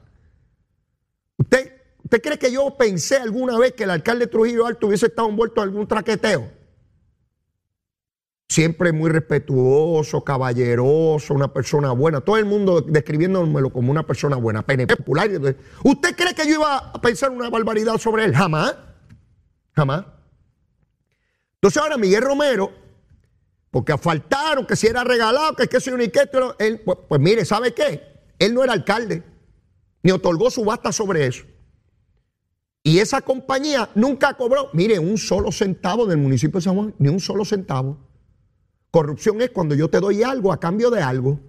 ¿Usted, 1.38 1.74
¿Usted 2.04 2.22
cree 2.22 2.40
que 2.40 2.52
yo 2.52 2.76
pensé 2.76 3.18
alguna 3.18 3.60
vez 3.60 3.74
que 3.74 3.84
el 3.84 3.92
alcalde 3.92 4.26
Trujillo 4.26 4.66
Alto 4.66 4.88
hubiese 4.88 5.06
estado 5.06 5.30
envuelto 5.30 5.62
en 5.62 5.70
algún 5.70 5.88
traqueteo? 5.88 6.61
Siempre 8.52 8.92
muy 8.92 9.10
respetuoso, 9.10 10.26
caballeroso, 10.26 11.34
una 11.34 11.54
persona 11.54 11.94
buena. 11.94 12.20
Todo 12.20 12.36
el 12.36 12.44
mundo 12.44 12.82
describiéndomelo 12.82 13.70
como 13.70 13.92
una 13.92 14.06
persona 14.06 14.36
buena, 14.36 14.62
PNP 14.62 14.98
popular. 14.98 15.30
¿Usted 15.86 16.16
cree 16.18 16.36
que 16.36 16.46
yo 16.46 16.56
iba 16.56 16.78
a 16.80 17.00
pensar 17.00 17.30
una 17.30 17.50
barbaridad 17.50 17.98
sobre 17.98 18.26
él? 18.26 18.36
Jamás. 18.36 18.76
Jamás. 19.74 20.04
Entonces 21.54 21.82
ahora 21.82 21.96
Miguel 21.96 22.24
Romero, 22.24 22.74
porque 23.70 23.98
faltaron, 23.98 24.66
que 24.66 24.76
si 24.76 24.88
era 24.88 25.06
regalado, 25.06 25.56
que 25.56 25.64
es 25.64 25.70
que 25.70 25.80
soy 25.80 25.94
un 25.94 26.02
él, 26.02 26.82
pues, 26.84 26.98
pues 27.08 27.22
mire, 27.22 27.46
¿sabe 27.46 27.74
qué? 27.74 28.04
Él 28.38 28.54
no 28.54 28.66
era 28.66 28.74
alcalde, 28.74 29.24
ni 30.04 30.12
otorgó 30.12 30.52
subasta 30.52 30.92
sobre 30.92 31.26
eso. 31.26 31.46
Y 32.84 33.00
esa 33.00 33.22
compañía 33.22 33.90
nunca 33.96 34.34
cobró, 34.34 34.72
mire, 34.74 35.00
un 35.00 35.18
solo 35.18 35.54
centavo 35.54 36.06
del 36.06 36.18
municipio 36.18 36.60
de 36.60 36.64
San 36.66 36.76
Juan, 36.76 36.94
ni 37.00 37.08
un 37.08 37.22
solo 37.22 37.46
centavo. 37.46 38.11
Corrupción 38.92 39.42
es 39.42 39.52
cuando 39.52 39.74
yo 39.74 39.90
te 39.90 40.00
doy 40.00 40.22
algo 40.22 40.52
a 40.52 40.60
cambio 40.60 40.92
de 40.92 41.02
algo. 41.02 41.40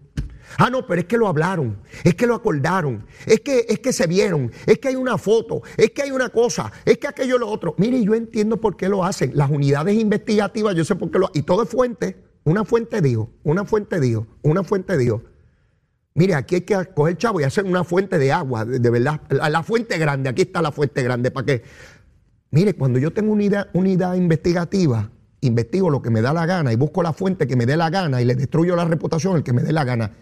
Ah, 0.59 0.71
no, 0.71 0.87
pero 0.87 1.01
es 1.01 1.07
que 1.07 1.17
lo 1.17 1.29
hablaron, 1.29 1.79
es 2.05 2.15
que 2.15 2.27
lo 2.27 2.35
acordaron, 2.35 3.07
es 3.27 3.41
que, 3.41 3.65
es 3.69 3.79
que 3.79 3.93
se 3.93 4.07
vieron, 4.07 4.53
es 4.67 4.79
que 4.79 4.89
hay 4.89 4.97
una 4.97 5.17
foto, 5.17 5.63
es 5.77 5.93
que 5.93 6.03
hay 6.03 6.11
una 6.11 6.29
cosa, 6.29 6.71
es 6.85 6.99
que 6.99 7.09
aquello 7.09 7.39
lo 7.39 7.49
otro. 7.49 7.75
Mire, 7.79 8.03
yo 8.05 8.15
entiendo 8.15 8.61
por 8.61 8.77
qué 8.77 8.89
lo 8.89 9.05
hacen. 9.05 9.33
Las 9.35 9.51
unidades 9.51 9.95
investigativas, 9.95 10.75
yo 10.75 10.85
sé 10.85 10.95
por 10.95 11.11
qué 11.11 11.19
lo 11.19 11.27
hacen. 11.27 11.41
Y 11.41 11.43
todo 11.45 11.63
es 11.63 11.69
fuente. 11.69 12.23
Una 12.45 12.65
fuente 12.65 13.01
dijo, 13.01 13.31
una 13.45 13.65
fuente 13.65 14.01
dijo, 14.01 14.27
una 14.43 14.63
fuente 14.63 14.97
dijo. 14.99 15.23
Mire, 16.15 16.35
aquí 16.35 16.57
hay 16.57 16.61
que 16.63 16.77
coger 16.95 17.17
chavo 17.17 17.41
y 17.41 17.45
hacer 17.45 17.65
una 17.65 17.85
fuente 17.85 18.19
de 18.19 18.33
agua, 18.33 18.65
de, 18.65 18.91
verdad. 18.91 19.21
La, 19.31 19.63
fuente 19.63 19.97
grande, 19.97 20.29
aquí 20.29 20.43
está 20.43 20.61
la 20.61 20.73
fuente 20.73 21.03
grande. 21.03 21.31
¿Para 21.31 21.47
qué? 21.47 21.63
Mire, 22.51 22.75
cuando 22.75 22.99
yo 22.99 23.13
tengo 23.13 23.33
unidad, 23.33 23.69
unidad 23.73 24.15
investigativa, 24.15 25.11
investigo 25.43 25.91
lo 25.91 26.01
que 26.01 26.11
me 26.11 26.23
da 26.23 26.33
la 26.33 26.47
gana 26.47 26.73
y 26.73 26.77
busco 26.77 27.03
la 27.03 27.13
fuente 27.13 27.47
que 27.47 27.57
me 27.57 27.67
dé 27.67 27.77
la 27.77 27.91
gana 27.91 28.23
y 28.23 28.25
le 28.25 28.35
destruyo 28.35 28.75
la 28.75 28.85
reputación 28.85 29.37
el 29.37 29.43
que 29.43 29.53
me 29.53 29.63
dé 29.63 29.73
la 29.73 29.85
gana. 29.85 30.13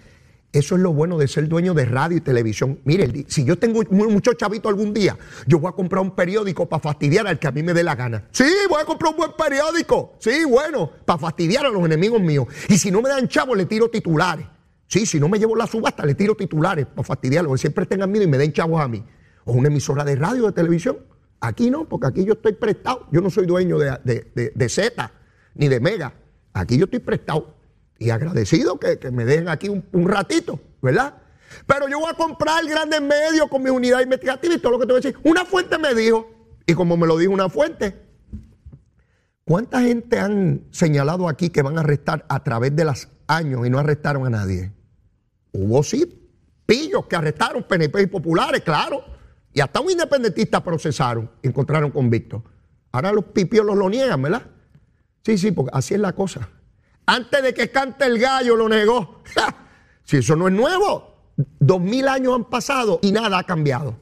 Eso 0.53 0.75
es 0.75 0.81
lo 0.81 0.93
bueno 0.93 1.17
de 1.17 1.29
ser 1.29 1.47
dueño 1.47 1.75
de 1.75 1.85
radio 1.85 2.17
y 2.17 2.21
televisión. 2.21 2.81
Mire, 2.85 3.27
si 3.29 3.45
yo 3.45 3.57
tengo 3.57 3.83
mucho 3.91 4.33
chavito 4.33 4.69
algún 4.69 4.93
día, 4.93 5.17
yo 5.47 5.61
voy 5.61 5.69
a 5.69 5.73
comprar 5.73 6.03
un 6.03 6.11
periódico 6.11 6.69
para 6.69 6.81
fastidiar 6.81 7.29
al 7.29 7.39
que 7.39 7.47
a 7.47 7.53
mí 7.53 7.63
me 7.63 7.73
dé 7.73 7.85
la 7.85 7.95
gana. 7.95 8.25
Sí, 8.33 8.51
voy 8.69 8.83
a 8.83 8.85
comprar 8.85 9.13
un 9.13 9.19
buen 9.19 9.31
periódico. 9.39 10.15
Sí, 10.19 10.45
bueno, 10.45 10.91
para 11.05 11.21
fastidiar 11.21 11.67
a 11.67 11.69
los 11.69 11.85
enemigos 11.85 12.21
míos. 12.21 12.49
Y 12.69 12.79
si 12.79 12.91
no 12.91 13.01
me 13.01 13.11
dan 13.11 13.29
chavos, 13.29 13.57
le 13.57 13.67
tiro 13.67 13.91
titulares. 13.91 14.47
Sí, 14.89 15.07
si 15.07 15.21
no 15.21 15.29
me 15.29 15.39
llevo 15.39 15.55
la 15.55 15.69
subasta, 15.69 16.05
le 16.05 16.17
tiro 16.17 16.35
titulares 16.35 16.87
para 16.87 17.05
fastidiarlos. 17.05 17.53
Que 17.53 17.59
siempre 17.59 17.87
tengan 17.87 18.11
miedo 18.11 18.25
y 18.25 18.29
me 18.29 18.39
den 18.39 18.53
chavos 18.53 18.83
a 18.83 18.89
mí. 18.89 19.05
O 19.45 19.53
una 19.53 19.69
emisora 19.69 20.03
de 20.03 20.17
radio, 20.17 20.47
de 20.47 20.53
televisión. 20.53 20.99
Aquí 21.41 21.71
no, 21.71 21.89
porque 21.89 22.07
aquí 22.07 22.25
yo 22.25 22.35
estoy 22.35 22.53
prestado. 22.53 23.07
Yo 23.11 23.21
no 23.21 23.31
soy 23.31 23.47
dueño 23.47 23.79
de, 23.79 24.69
Z 24.69 25.13
ni 25.55 25.69
de 25.69 25.81
Mega. 25.81 26.13
Aquí 26.53 26.77
yo 26.77 26.85
estoy 26.85 26.99
prestado 26.99 27.55
y 27.99 28.11
agradecido 28.11 28.79
que, 28.79 28.99
me 29.11 29.25
dejen 29.25 29.49
aquí 29.49 29.69
un, 29.69 30.09
ratito, 30.09 30.61
¿verdad? 30.83 31.15
Pero 31.67 31.89
yo 31.89 31.99
voy 32.01 32.11
a 32.11 32.15
comprar 32.15 32.65
grandes 32.67 33.01
medios 33.01 33.49
con 33.49 33.63
mi 33.63 33.71
unidad 33.71 34.01
investigativa 34.01 34.55
y 34.55 34.59
todo 34.59 34.73
lo 34.73 34.79
que 34.79 34.87
te 34.87 34.93
voy 34.93 35.01
a 35.01 35.03
decir. 35.03 35.19
Una 35.25 35.45
fuente 35.45 35.79
me 35.79 35.95
dijo, 35.95 36.31
y 36.67 36.75
como 36.75 36.97
me 36.97 37.07
lo 37.07 37.17
dijo 37.17 37.33
una 37.33 37.49
fuente, 37.49 37.97
¿cuánta 39.45 39.81
gente 39.81 40.19
han 40.19 40.67
señalado 40.71 41.29
aquí 41.29 41.51
que 41.51 41.63
van 41.63 41.79
a 41.79 41.81
arrestar 41.81 42.25
a 42.29 42.45
través 42.45 42.77
de 42.77 42.85
los 42.85 43.09
años 43.27 43.67
y 43.67 43.71
no 43.71 43.79
arrestaron 43.79 44.27
a 44.27 44.31
nadie? 44.31 44.73
Hubo 45.53 45.83
sí 45.83 46.21
pillos 46.67 47.07
que 47.07 47.17
arrestaron 47.17 47.65
PNP 47.65 48.03
y 48.03 48.07
populares, 48.07 48.61
claro. 48.61 49.20
Y 49.53 49.61
hasta 49.61 49.81
un 49.81 49.91
independentista 49.91 50.63
procesaron 50.63 51.31
encontraron 51.43 51.91
convictos. 51.91 52.43
Ahora 52.93 53.13
los 53.13 53.27
pipios 53.27 53.65
los 53.65 53.77
lo 53.77 53.89
niegan, 53.89 54.23
¿verdad? 54.23 54.43
Sí, 55.25 55.39
sí, 55.39 55.53
porque 55.53 55.71
así 55.75 55.95
es 55.95 56.01
la 56.01 56.13
cosa. 56.13 56.49
Antes 57.07 57.43
de 57.43 57.55
que 57.55 57.71
cante 57.71 58.05
el 58.07 58.19
gallo 58.19 58.57
lo 58.57 58.69
negó. 58.69 59.23
si 60.05 60.19
eso 60.19 60.37
no 60.37 60.49
es 60.49 60.55
nuevo, 60.55 61.33
dos 61.59 61.81
mil 61.81 62.09
años 62.09 62.35
han 62.35 62.45
pasado 62.45 63.01
y 63.03 63.13
nada 63.13 63.39
ha 63.39 63.45
cambiado. 63.45 63.97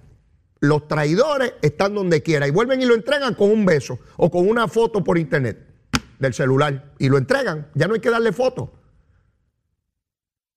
Los 0.61 0.89
traidores 0.89 1.55
están 1.63 1.95
donde 1.95 2.23
quiera 2.23 2.49
y 2.49 2.51
vuelven 2.51 2.83
y 2.83 2.85
lo 2.85 2.95
entregan 2.95 3.35
con 3.35 3.51
un 3.51 3.65
beso 3.65 3.99
o 4.17 4.31
con 4.31 4.49
una 4.49 4.69
foto 4.69 5.05
por 5.05 5.17
internet 5.17 5.67
del 6.19 6.35
celular 6.35 6.93
y 6.99 7.09
lo 7.09 7.17
entregan. 7.17 7.69
Ya 7.75 7.87
no 7.87 7.95
hay 7.95 8.01
que 8.01 8.11
darle 8.11 8.33
foto. 8.33 8.73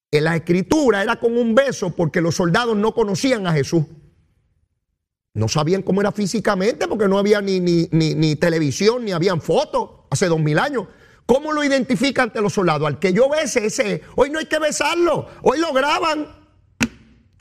En 0.10 0.26
la 0.26 0.36
escritura 0.36 1.02
era 1.02 1.18
con 1.20 1.38
un 1.38 1.56
beso 1.56 1.96
porque 1.96 2.20
los 2.20 2.36
soldados 2.36 2.76
no 2.76 2.94
conocían 2.94 3.48
a 3.48 3.54
Jesús. 3.54 3.86
No 5.34 5.48
sabían 5.48 5.82
cómo 5.82 6.02
era 6.02 6.12
físicamente 6.12 6.88
porque 6.88 7.08
no 7.08 7.18
había 7.18 7.42
ni, 7.42 7.60
ni, 7.60 8.36
televisión, 8.36 9.06
ni 9.06 9.12
habían 9.12 9.42
fotos 9.42 9.90
hace 10.10 10.28
dos 10.28 10.40
mil 10.40 10.60
años. 10.60 10.88
¿Cómo 11.26 11.54
lo 11.54 11.64
identifican 11.64 12.26
ante 12.26 12.42
los 12.42 12.54
soldados? 12.54 12.88
Al 12.88 13.00
que 13.00 13.14
yo 13.14 13.30
bese, 13.30 13.66
ese, 13.68 14.02
hoy 14.16 14.30
no 14.30 14.40
hay 14.40 14.48
que 14.48 14.60
besarlo, 14.60 15.28
hoy 15.42 15.60
lo 15.60 15.72
graban. 15.72 16.28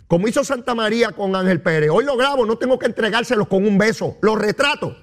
Como 0.06 0.28
hizo 0.28 0.44
Santa 0.44 0.74
María 0.74 1.12
con 1.12 1.34
Ángel 1.34 1.62
Pérez. 1.62 1.90
Hoy 1.92 2.04
lo 2.04 2.16
grabo, 2.16 2.44
no 2.46 2.58
tengo 2.58 2.78
que 2.78 2.86
entregárselos 2.86 3.48
con 3.48 3.66
un 3.66 3.78
beso, 3.78 4.18
los 4.22 4.38
retrato. 4.38 4.96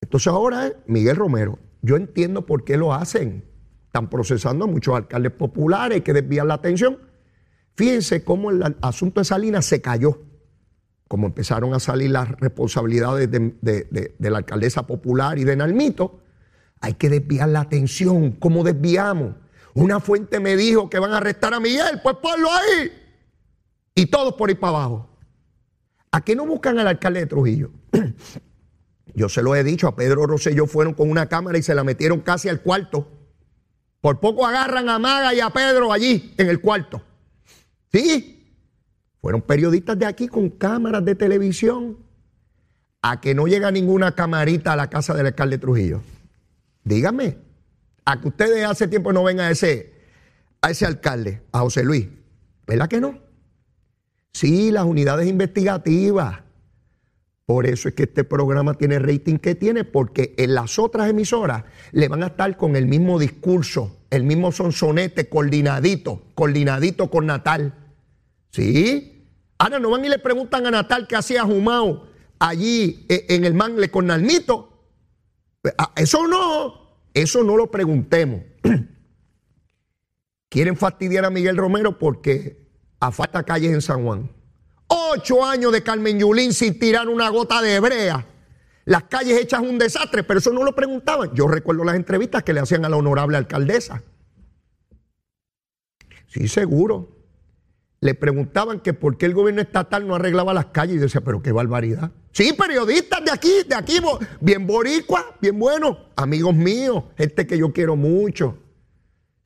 Entonces 0.00 0.28
ahora 0.28 0.68
es 0.68 0.74
Miguel 0.86 1.16
Romero. 1.16 1.58
Yo 1.82 1.96
entiendo 1.96 2.46
por 2.46 2.64
qué 2.64 2.76
lo 2.76 2.94
hacen. 2.94 3.44
Están 3.86 4.08
procesando 4.08 4.64
a 4.64 4.68
muchos 4.68 4.94
alcaldes 4.94 5.32
populares, 5.32 5.96
hay 5.96 6.00
que 6.02 6.12
desviar 6.12 6.46
la 6.46 6.54
atención. 6.54 6.98
Fíjense 7.76 8.22
cómo 8.22 8.50
el 8.50 8.76
asunto 8.80 9.20
de 9.20 9.24
Salinas 9.24 9.64
se 9.64 9.80
cayó. 9.80 10.22
Como 11.08 11.26
empezaron 11.26 11.74
a 11.74 11.80
salir 11.80 12.10
las 12.10 12.30
responsabilidades 12.40 13.30
de, 13.30 14.14
la 14.18 14.38
alcaldesa 14.38 14.86
popular 14.86 15.38
y 15.38 15.44
de 15.44 15.56
Nalmito, 15.56 16.20
hay 16.80 16.94
que 16.94 17.08
desviar 17.08 17.48
la 17.48 17.60
atención. 17.60 18.32
¿Cómo 18.32 18.64
desviamos? 18.64 19.34
Una 19.74 20.00
fuente 20.00 20.40
me 20.40 20.56
dijo 20.56 20.88
que 20.88 20.98
van 20.98 21.12
a 21.12 21.18
arrestar 21.18 21.52
a 21.52 21.60
Miguel, 21.60 22.00
pues 22.02 22.16
ponlo 22.22 22.48
ahí. 22.50 22.92
Y 23.94 24.06
todos 24.06 24.34
por 24.34 24.50
ir 24.50 24.58
para 24.58 24.76
abajo. 24.76 25.08
¿A 26.12 26.20
qué 26.20 26.36
no 26.36 26.46
buscan 26.46 26.78
al 26.78 26.86
alcalde 26.86 27.20
de 27.20 27.26
Trujillo? 27.26 27.70
Yo 29.14 29.28
se 29.28 29.42
lo 29.42 29.54
he 29.54 29.62
dicho, 29.62 29.88
a 29.88 29.96
Pedro 29.96 30.26
Rosselló 30.26 30.66
fueron 30.66 30.94
con 30.94 31.10
una 31.10 31.28
cámara 31.28 31.58
y 31.58 31.62
se 31.62 31.74
la 31.74 31.84
metieron 31.84 32.20
casi 32.20 32.48
al 32.48 32.62
cuarto. 32.62 33.08
Por 34.00 34.20
poco 34.20 34.46
agarran 34.46 34.88
a 34.88 34.98
Maga 34.98 35.34
y 35.34 35.40
a 35.40 35.50
Pedro 35.50 35.92
allí, 35.92 36.34
en 36.36 36.48
el 36.48 36.60
cuarto. 36.60 37.02
Sí, 37.94 38.58
fueron 39.20 39.40
periodistas 39.42 39.96
de 39.96 40.04
aquí 40.04 40.26
con 40.26 40.50
cámaras 40.50 41.04
de 41.04 41.14
televisión. 41.14 41.98
A 43.02 43.20
que 43.20 43.36
no 43.36 43.46
llega 43.46 43.70
ninguna 43.70 44.16
camarita 44.16 44.72
a 44.72 44.76
la 44.76 44.90
casa 44.90 45.14
del 45.14 45.26
alcalde 45.26 45.58
Trujillo. 45.58 46.02
Dígame, 46.82 47.38
a 48.04 48.20
que 48.20 48.28
ustedes 48.28 48.64
hace 48.64 48.88
tiempo 48.88 49.12
no 49.12 49.22
ven 49.22 49.38
a 49.38 49.50
ese, 49.50 49.92
a 50.60 50.70
ese 50.70 50.86
alcalde, 50.86 51.42
a 51.52 51.60
José 51.60 51.84
Luis. 51.84 52.08
¿Verdad 52.66 52.88
que 52.88 53.00
no? 53.00 53.20
Sí, 54.32 54.72
las 54.72 54.84
unidades 54.86 55.28
investigativas 55.28 56.44
por 57.46 57.66
eso 57.66 57.88
es 57.88 57.94
que 57.94 58.04
este 58.04 58.24
programa 58.24 58.74
tiene 58.74 58.98
rating 58.98 59.36
que 59.36 59.54
tiene, 59.54 59.84
porque 59.84 60.34
en 60.38 60.54
las 60.54 60.78
otras 60.78 61.10
emisoras 61.10 61.64
le 61.92 62.08
van 62.08 62.22
a 62.22 62.28
estar 62.28 62.56
con 62.56 62.74
el 62.74 62.86
mismo 62.86 63.18
discurso, 63.18 63.98
el 64.10 64.24
mismo 64.24 64.50
sonsonete, 64.50 65.28
coordinadito, 65.28 66.22
coordinadito 66.34 67.10
con 67.10 67.26
Natal. 67.26 67.74
¿Sí? 68.54 69.26
Ahora 69.58 69.80
no 69.80 69.90
van 69.90 70.04
y 70.04 70.08
le 70.08 70.20
preguntan 70.20 70.64
a 70.66 70.70
Natal 70.70 71.08
qué 71.08 71.16
hacía 71.16 71.42
Jumao 71.42 72.06
allí 72.38 73.04
eh, 73.08 73.26
en 73.30 73.44
el 73.44 73.52
mangle 73.52 73.90
con 73.90 74.06
Nalmito. 74.06 74.92
Ah, 75.76 75.90
eso 75.96 76.28
no, 76.28 77.00
eso 77.14 77.42
no 77.42 77.56
lo 77.56 77.68
preguntemos. 77.72 78.42
Quieren 80.48 80.76
fastidiar 80.76 81.24
a 81.24 81.30
Miguel 81.30 81.56
Romero 81.56 81.98
porque 81.98 82.68
falta 83.10 83.42
calles 83.42 83.72
en 83.72 83.82
San 83.82 84.04
Juan. 84.04 84.30
Ocho 84.86 85.44
años 85.44 85.72
de 85.72 85.82
Carmen 85.82 86.20
Yulín 86.20 86.52
sin 86.52 86.78
tirar 86.78 87.08
una 87.08 87.30
gota 87.30 87.60
de 87.60 87.80
brea. 87.80 88.24
Las 88.84 89.04
calles 89.04 89.40
hechas 89.40 89.62
un 89.62 89.78
desastre, 89.78 90.22
pero 90.22 90.38
eso 90.38 90.52
no 90.52 90.62
lo 90.62 90.76
preguntaban. 90.76 91.34
Yo 91.34 91.48
recuerdo 91.48 91.82
las 91.82 91.96
entrevistas 91.96 92.44
que 92.44 92.52
le 92.52 92.60
hacían 92.60 92.84
a 92.84 92.88
la 92.88 92.96
honorable 92.96 93.36
alcaldesa. 93.36 94.04
Sí, 96.28 96.46
seguro. 96.46 97.13
Le 98.04 98.14
preguntaban 98.14 98.80
que 98.80 98.92
por 98.92 99.16
qué 99.16 99.24
el 99.24 99.32
gobierno 99.32 99.62
estatal 99.62 100.06
no 100.06 100.14
arreglaba 100.14 100.52
las 100.52 100.66
calles 100.66 100.96
y 100.96 100.98
decía, 100.98 101.22
pero 101.22 101.40
qué 101.40 101.52
barbaridad. 101.52 102.10
Sí, 102.32 102.52
periodistas 102.52 103.24
de 103.24 103.30
aquí, 103.32 103.62
de 103.66 103.74
aquí, 103.74 103.98
bien 104.42 104.66
boricua, 104.66 105.34
bien 105.40 105.58
buenos, 105.58 105.96
amigos 106.14 106.54
míos, 106.54 107.04
gente 107.16 107.46
que 107.46 107.56
yo 107.56 107.72
quiero 107.72 107.96
mucho. 107.96 108.58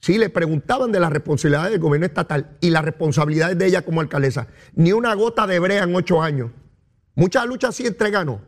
Sí, 0.01 0.19
le 0.19 0.29
preguntaban 0.29 0.91
de 0.91 0.99
las 0.99 1.13
responsabilidades 1.13 1.71
del 1.71 1.81
gobierno 1.81 2.07
estatal 2.07 2.57
y 2.61 2.71
las 2.71 2.85
responsabilidades 2.85 3.57
de 3.59 3.67
ella 3.67 3.83
como 3.83 4.01
alcaldesa. 4.01 4.49
Ni 4.75 4.91
una 4.91 5.15
gota 5.15 5.47
de 5.47 5.61
brea 5.61 5.85
en 5.85 5.95
ocho 5.95 6.21
años. 6.21 6.51
Muchas 7.15 7.47
luchas 7.47 7.77
sí 7.77 7.87
entregaron. 7.87 8.41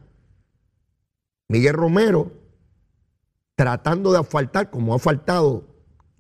Miguel 1.46 1.74
Romero, 1.74 2.32
tratando 3.54 4.10
de 4.10 4.18
asfaltar, 4.18 4.70
como 4.70 4.92
ha 4.92 4.98
faltado 4.98 5.68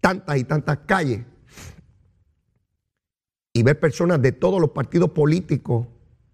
tantas 0.00 0.36
y 0.36 0.44
tantas 0.44 0.78
calles, 0.86 1.24
y 3.52 3.62
ver 3.62 3.80
personas 3.80 4.22
de 4.22 4.32
todos 4.32 4.60
los 4.60 4.70
partidos 4.70 5.10
políticos 5.10 5.86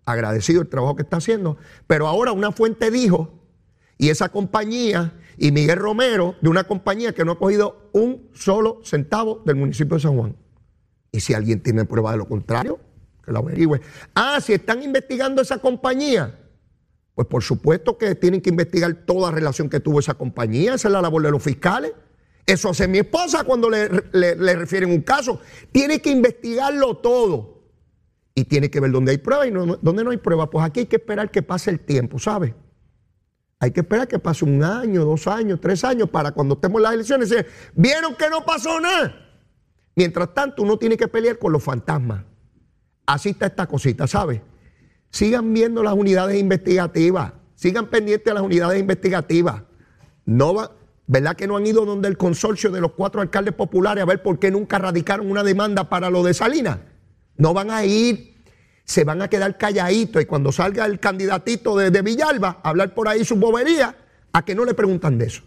agradecidos 0.05 0.63
el 0.63 0.69
trabajo 0.69 0.97
que 0.97 1.03
está 1.03 1.17
haciendo. 1.17 1.57
Pero 1.87 2.07
ahora 2.07 2.33
una 2.33 2.53
fuente 2.53 2.91
dijo, 2.91 3.33
y 3.99 4.11
esa 4.11 4.29
compañía 4.29 5.15
y 5.39 5.53
Miguel 5.53 5.79
Romero 5.79 6.37
de 6.41 6.49
una 6.49 6.65
compañía 6.65 7.13
que 7.13 7.25
no 7.25 7.33
ha 7.33 7.39
cogido 7.39 7.91
un 7.93 8.29
solo 8.33 8.81
centavo 8.85 9.43
del 9.45 9.57
municipio 9.57 9.97
de 9.97 10.03
San 10.03 10.17
Juan. 10.17 10.37
Y 11.13 11.21
si 11.21 11.35
alguien 11.35 11.63
tiene 11.63 11.85
prueba 11.85 12.13
de 12.13 12.19
lo 12.19 12.29
contrario, 12.29 12.79
que 13.25 13.33
lo 13.33 13.39
averigüe. 13.41 13.81
Ah, 14.15 14.39
si 14.41 14.53
están 14.53 14.83
investigando 14.83 15.43
esa 15.43 15.59
compañía, 15.59 16.39
pues 17.15 17.27
por 17.27 17.43
supuesto 17.43 17.97
que 17.97 18.15
tienen 18.15 18.41
que 18.41 18.51
investigar 18.51 18.95
toda 19.07 19.31
relación 19.31 19.69
que 19.69 19.81
tuvo 19.81 20.01
esa 20.01 20.15
compañía, 20.15 20.75
esa 20.75 20.89
es 20.89 20.93
la 20.93 21.03
labor 21.03 21.23
de 21.23 21.31
los 21.31 21.43
fiscales. 21.43 21.93
Eso 22.47 22.71
hace 22.71 22.87
mi 22.87 22.99
esposa 22.99 23.43
cuando 23.45 23.69
le, 23.69 23.89
le 24.13 24.55
refieren 24.55 24.91
un 24.91 25.03
caso. 25.03 25.41
Tiene 25.73 26.01
que 26.01 26.11
investigarlo 26.11 26.97
todo. 26.99 27.57
Y 28.35 28.45
tiene 28.45 28.71
que 28.71 28.81
ver 28.81 28.93
dónde 28.93 29.13
hay 29.13 29.19
pruebas 29.19 29.49
y 29.49 29.51
dónde 29.51 30.05
no 30.05 30.11
hay 30.11 30.19
pruebas. 30.19 30.49
Pues 30.53 30.65
aquí 30.65 30.81
hay 30.81 30.87
que 30.87 30.97
esperar 30.97 31.31
que 31.31 31.43
pase 31.43 31.71
el 31.71 31.81
tiempo, 31.81 32.19
¿sabes? 32.19 32.55
Hay 33.59 33.71
que 33.71 33.81
esperar 33.81 34.07
que 34.07 34.19
pase 34.19 34.45
un 34.45 34.63
año, 34.63 35.05
dos 35.05 35.27
años, 35.27 35.59
tres 35.61 35.83
años 35.83 36.11
para 36.11 36.33
cuando 36.33 36.55
estemos 36.55 36.79
en 36.79 36.83
las 36.83 36.93
elecciones 36.93 37.35
vieron 37.75 38.15
que 38.15 38.29
no 38.29 38.45
pasó 38.45 38.79
nada. 38.81 39.27
Mientras 39.95 40.35
tanto, 40.35 40.63
uno 40.63 40.79
tiene 40.79 40.99
que 40.99 41.09
pelear 41.09 41.39
con 41.39 41.53
los 41.53 41.65
fantasmas. 41.65 42.25
Así 43.07 43.31
está 43.31 43.47
esta 43.47 43.67
cosita, 43.67 44.07
¿sabes? 44.07 44.43
Sigan 45.11 45.55
viendo 45.55 45.83
las 45.83 45.95
unidades 45.95 46.39
investigativas, 46.39 47.33
sigan 47.55 47.87
pendientes 47.87 48.31
a 48.31 48.35
las 48.35 48.43
unidades 48.43 48.79
investigativas. 48.79 49.63
No 50.27 50.53
va, 50.53 50.73
¿verdad 51.07 51.37
que 51.37 51.47
no 51.47 51.57
han 51.57 51.67
ido 51.67 51.85
donde 51.85 52.09
el 52.09 52.17
consorcio 52.17 52.71
de 52.71 52.81
los 52.81 52.93
cuatro 52.93 53.21
alcaldes 53.21 53.55
populares 53.55 54.03
a 54.03 54.07
ver 54.07 54.23
por 54.23 54.39
qué 54.39 54.51
nunca 54.51 54.79
radicaron 54.79 55.31
una 55.31 55.43
demanda 55.43 55.89
para 55.89 56.11
lo 56.11 56.23
de 56.23 56.35
Salinas? 56.35 56.79
No 57.37 57.53
van 57.55 57.71
a 57.71 57.85
ir 57.85 58.37
se 58.87 59.03
van 59.03 59.21
a 59.21 59.29
quedar 59.29 59.59
calladitos 59.59 60.23
y 60.23 60.27
cuando 60.27 60.53
salga 60.53 60.87
el 60.87 61.01
candidatito 61.01 61.77
de, 61.77 62.03
Villalba 62.03 62.61
a 62.63 62.71
hablar 62.71 62.95
por 62.95 63.09
ahí 63.09 63.25
su 63.25 63.35
bobería, 63.35 63.97
a 64.33 64.45
que 64.45 64.55
no 64.55 64.65
le 64.65 64.75
preguntan 64.75 65.19
de 65.19 65.27
eso. 65.27 65.43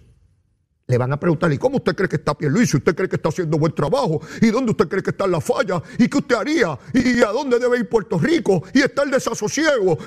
Le 0.88 0.98
van 0.98 1.14
a 1.14 1.20
preguntar, 1.20 1.52
¿y 1.54 1.58
cómo 1.58 1.78
usted 1.78 1.96
cree 1.96 2.10
que 2.10 2.18
está 2.18 2.38
Pierluisi? 2.38 2.78
¿Usted 2.78 2.96
cree 2.96 3.08
que 3.08 3.16
está 3.16 3.30
haciendo 3.30 3.58
buen 3.58 3.74
trabajo? 3.74 4.22
¿Y 4.42 4.48
dónde 4.48 4.72
usted 4.72 4.90
cree 4.90 5.02
que 5.02 5.12
está 5.12 5.26
la 5.26 5.40
falla? 5.40 5.82
¿Y 5.98 6.10
qué 6.10 6.18
usted 6.18 6.36
haría? 6.36 6.78
¿Y 6.94 7.22
a 7.22 7.28
dónde 7.28 7.60
debe 7.60 7.78
ir 7.78 7.88
Puerto 7.88 8.20
Rico? 8.20 8.64
¿Y 8.74 8.82
está 8.82 9.04
el 9.04 9.12
desasosiego? 9.12 9.98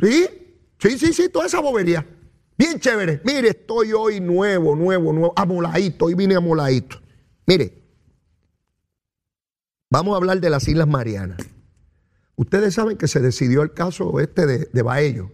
¿Sí? 0.00 0.26
Sí, 0.78 0.98
sí, 0.98 1.12
sí, 1.12 1.28
toda 1.28 1.46
esa 1.46 1.60
bobería. 1.60 2.04
Bien 2.56 2.78
chévere. 2.78 3.20
Mire, 3.24 3.48
estoy 3.48 3.92
hoy 3.92 4.20
nuevo, 4.20 4.76
nuevo, 4.76 5.12
nuevo, 5.12 5.32
amoladito. 5.36 6.06
Hoy 6.06 6.14
vine 6.14 6.36
amoladito. 6.36 7.00
Mire, 7.46 7.82
Vamos 9.92 10.14
a 10.14 10.16
hablar 10.16 10.40
de 10.40 10.48
las 10.48 10.66
Islas 10.68 10.88
Marianas. 10.88 11.36
Ustedes 12.34 12.72
saben 12.72 12.96
que 12.96 13.08
se 13.08 13.20
decidió 13.20 13.60
el 13.60 13.74
caso 13.74 14.20
este 14.20 14.46
de, 14.46 14.70
de 14.72 14.80
Baello, 14.82 15.30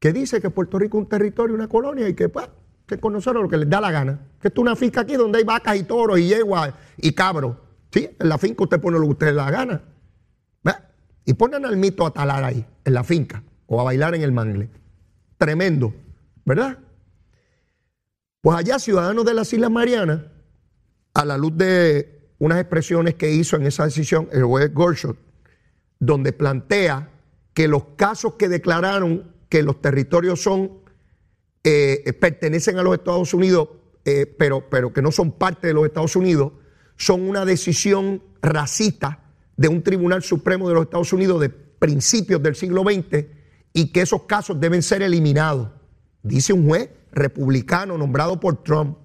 que 0.00 0.12
dice 0.12 0.40
que 0.40 0.50
Puerto 0.50 0.80
Rico 0.80 0.98
es 0.98 1.04
un 1.04 1.08
territorio, 1.08 1.54
una 1.54 1.68
colonia 1.68 2.08
y 2.08 2.14
que, 2.14 2.28
pues, 2.28 2.48
que 2.86 2.98
con 2.98 3.12
nosotros 3.12 3.44
lo 3.44 3.48
que 3.48 3.56
les 3.56 3.70
da 3.70 3.80
la 3.80 3.92
gana. 3.92 4.18
Que 4.40 4.48
esto 4.48 4.62
es 4.62 4.62
una 4.62 4.74
finca 4.74 5.02
aquí 5.02 5.14
donde 5.14 5.38
hay 5.38 5.44
vacas 5.44 5.76
y 5.76 5.84
toros 5.84 6.18
y 6.18 6.26
yeguas 6.26 6.74
y 6.96 7.12
cabros. 7.12 7.56
¿Sí? 7.92 8.10
En 8.18 8.28
la 8.28 8.36
finca 8.36 8.64
usted 8.64 8.80
pone 8.80 8.98
lo 8.98 9.04
que 9.04 9.12
usted 9.12 9.26
le 9.28 9.34
da 9.34 9.44
la 9.44 9.50
gana. 9.52 9.82
Y 11.24 11.34
ponen 11.34 11.64
al 11.64 11.76
mito 11.76 12.04
a 12.04 12.10
talar 12.10 12.42
ahí, 12.42 12.66
en 12.84 12.94
la 12.94 13.04
finca, 13.04 13.44
o 13.66 13.80
a 13.80 13.84
bailar 13.84 14.16
en 14.16 14.22
el 14.22 14.32
mangle. 14.32 14.70
Tremendo, 15.36 15.94
¿verdad? 16.48 16.78
Pues 18.40 18.58
allá, 18.58 18.78
ciudadanos 18.78 19.24
de 19.26 19.34
las 19.34 19.52
Islas 19.52 19.70
Marianas, 19.70 20.22
a 21.12 21.24
la 21.26 21.36
luz 21.36 21.56
de 21.56 22.32
unas 22.38 22.58
expresiones 22.58 23.14
que 23.16 23.30
hizo 23.30 23.56
en 23.56 23.66
esa 23.66 23.84
decisión 23.84 24.28
el 24.32 24.44
juez 24.44 24.72
Gorshot, 24.72 25.18
donde 25.98 26.32
plantea 26.32 27.10
que 27.52 27.68
los 27.68 27.84
casos 27.96 28.34
que 28.34 28.48
declararon 28.48 29.34
que 29.50 29.62
los 29.62 29.82
territorios 29.82 30.42
son 30.42 30.78
eh, 31.64 32.14
pertenecen 32.18 32.78
a 32.78 32.82
los 32.82 32.94
Estados 32.94 33.34
Unidos, 33.34 33.68
eh, 34.04 34.24
pero, 34.38 34.70
pero 34.70 34.92
que 34.92 35.02
no 35.02 35.12
son 35.12 35.32
parte 35.32 35.66
de 35.66 35.74
los 35.74 35.84
Estados 35.84 36.16
Unidos, 36.16 36.52
son 36.96 37.28
una 37.28 37.44
decisión 37.44 38.22
racista 38.40 39.20
de 39.56 39.68
un 39.68 39.82
Tribunal 39.82 40.22
Supremo 40.22 40.68
de 40.68 40.74
los 40.74 40.84
Estados 40.84 41.12
Unidos 41.12 41.40
de 41.40 41.50
principios 41.50 42.42
del 42.42 42.54
siglo 42.54 42.84
XX 42.84 43.26
y 43.74 43.92
que 43.92 44.00
esos 44.00 44.22
casos 44.22 44.58
deben 44.58 44.82
ser 44.82 45.02
eliminados. 45.02 45.77
Dice 46.22 46.52
un 46.52 46.66
juez 46.66 46.90
republicano 47.12 47.96
nombrado 47.96 48.40
por 48.40 48.62
Trump. 48.62 48.98